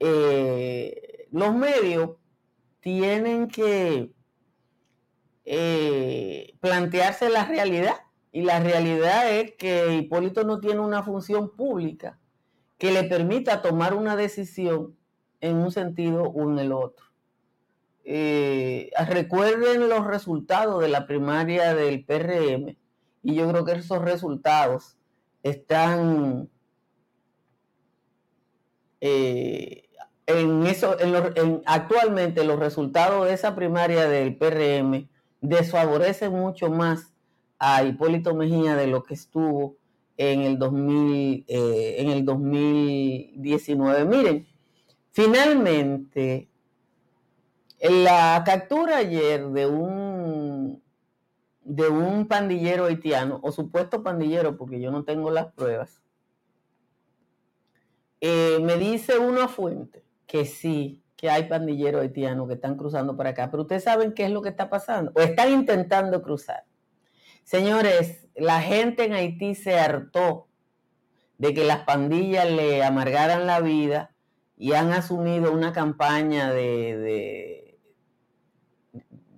eh, 0.01 1.27
los 1.31 1.55
medios 1.55 2.11
tienen 2.81 3.49
que 3.49 4.13
eh, 5.45 6.55
plantearse 6.61 7.29
la 7.31 7.45
realidad. 7.45 7.97
Y 8.35 8.43
la 8.43 8.61
realidad 8.61 9.31
es 9.31 9.53
que 9.53 9.95
Hipólito 9.95 10.45
no 10.45 10.59
tiene 10.59 10.81
una 10.81 11.03
función 11.03 11.55
pública 11.55 12.19
que 12.79 12.91
le 12.91 13.05
permita 13.05 13.63
tomar 13.63 13.95
una 13.95 14.17
decisión 14.17 14.97
en 15.41 15.57
un 15.57 15.71
sentido 15.71 16.25
o 16.25 16.51
en 16.51 16.59
el 16.59 16.73
otro. 16.73 17.12
Eh, 18.05 18.91
recuerden 19.09 19.89
los 19.89 20.07
resultados 20.07 20.83
de 20.83 20.89
la 20.89 21.07
primaria 21.07 21.75
del 21.75 22.05
PRM 22.05 22.77
y 23.23 23.35
yo 23.35 23.49
creo 23.49 23.65
que 23.65 23.73
esos 23.73 24.03
resultados 24.03 24.97
están 25.43 26.49
eh, 29.01 29.89
en 30.27 30.67
eso, 30.67 30.97
en 31.01 31.63
actualmente 31.67 32.45
los 32.45 32.59
resultados 32.59 33.27
de 33.27 33.35
esa 33.35 33.55
primaria 33.55 34.09
del 34.09 34.37
PRM 34.37 35.09
desfavorece 35.41 36.29
mucho 36.29 36.71
más 36.71 37.13
a 37.59 37.85
Hipólito 37.85 38.35
Mejía 38.35 38.77
de 38.77 38.87
lo 38.87 39.03
que 39.03 39.15
estuvo 39.15 39.77
en 40.17 40.43
el, 40.43 40.59
2000, 40.59 41.45
eh, 41.49 41.97
en 41.99 42.11
el 42.11 42.25
2019. 42.25 44.05
Miren, 44.05 44.47
finalmente, 45.11 46.49
la 47.91 48.43
captura 48.47 48.99
ayer 48.99 49.45
de 49.49 49.67
un, 49.67 50.83
de 51.65 51.89
un 51.89 52.29
pandillero 52.29 52.87
haitiano, 52.87 53.41
o 53.43 53.51
supuesto 53.51 54.03
pandillero, 54.03 54.57
porque 54.57 54.81
yo 54.81 54.91
no 54.91 55.05
tengo 55.05 55.31
las 55.31 55.53
pruebas, 55.53 56.01
eh, 58.21 58.59
me 58.63 58.77
dice 58.77 59.19
una 59.19 59.49
fuente 59.49 60.05
que 60.27 60.45
sí, 60.45 61.03
que 61.17 61.29
hay 61.29 61.45
pandilleros 61.49 62.03
haitianos 62.03 62.47
que 62.47 62.55
están 62.55 62.77
cruzando 62.77 63.17
por 63.17 63.27
acá, 63.27 63.51
pero 63.51 63.63
ustedes 63.63 63.85
saben 63.85 64.13
qué 64.13 64.27
es 64.27 64.31
lo 64.31 64.43
que 64.43 64.49
está 64.49 64.71
pasando, 64.71 65.13
o 65.15 65.21
están 65.21 65.51
intentando 65.51 66.23
cruzar. 66.23 66.65
Señores, 67.43 68.29
la 68.37 68.61
gente 68.61 69.05
en 69.05 69.13
Haití 69.13 69.55
se 69.55 69.79
hartó 69.79 70.47
de 71.39 71.53
que 71.53 71.65
las 71.65 71.81
pandillas 71.81 72.49
le 72.49 72.85
amargaran 72.85 73.47
la 73.47 73.61
vida 73.61 74.15
y 74.57 74.75
han 74.75 74.93
asumido 74.93 75.53
una 75.53 75.73
campaña 75.73 76.53
de, 76.53 77.72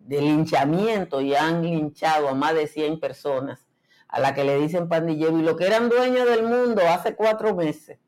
de, 0.07 0.21
linchamiento 0.21 1.21
y 1.21 1.35
han 1.35 1.63
linchado 1.63 2.29
a 2.29 2.35
más 2.35 2.55
de 2.55 2.67
100 2.67 3.01
personas 3.01 3.67
a 4.09 4.21
la 4.21 4.35
que 4.35 4.45
le 4.45 4.59
dicen 4.59 4.89
pandillero 4.89 5.39
y 5.39 5.43
lo 5.43 5.57
que 5.57 5.67
eran 5.67 5.89
dueños 5.89 6.29
del 6.29 6.45
mundo 6.45 6.83
hace 6.89 7.15
cuatro 7.15 7.55
meses 7.55 7.99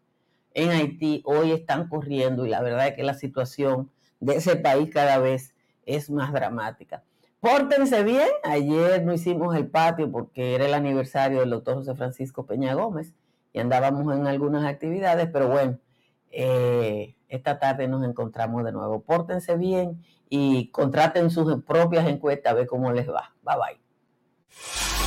en 0.55 0.71
Haití 0.71 1.23
hoy 1.27 1.53
están 1.53 1.89
corriendo 1.89 2.47
y 2.47 2.49
la 2.49 2.63
verdad 2.63 2.89
es 2.89 2.95
que 2.95 3.03
la 3.03 3.15
situación 3.15 3.91
de 4.21 4.37
ese 4.37 4.57
país 4.57 4.89
cada 4.93 5.19
vez 5.19 5.55
es 5.85 6.11
más 6.11 6.33
dramática. 6.33 7.03
Pórtense 7.41 8.03
bien. 8.03 8.29
Ayer 8.43 9.05
no 9.05 9.13
hicimos 9.13 9.55
el 9.55 9.69
patio 9.69 10.11
porque 10.11 10.55
era 10.55 10.67
el 10.67 10.75
aniversario 10.75 11.41
del 11.41 11.51
doctor 11.51 11.77
José 11.77 11.95
Francisco 11.95 12.47
Peña 12.47 12.75
Gómez 12.75 13.15
y 13.53 13.61
andábamos 13.61 14.15
en 14.17 14.27
algunas 14.27 14.65
actividades, 14.65 15.29
pero 15.33 15.49
bueno, 15.49 15.79
eh, 16.31 17.15
esta 17.29 17.59
tarde 17.59 17.87
nos 17.89 18.05
encontramos 18.05 18.65
de 18.65 18.73
nuevo. 18.73 19.03
Pórtense 19.03 19.57
bien 19.57 20.03
y 20.29 20.71
contraten 20.71 21.31
sus 21.31 21.63
propias 21.65 22.07
encuestas 22.09 22.53
a 22.53 22.55
ver 22.55 22.67
cómo 22.67 22.93
les 22.93 23.09
va. 23.09 23.35
Bye 23.43 23.57
bye. 23.57 25.06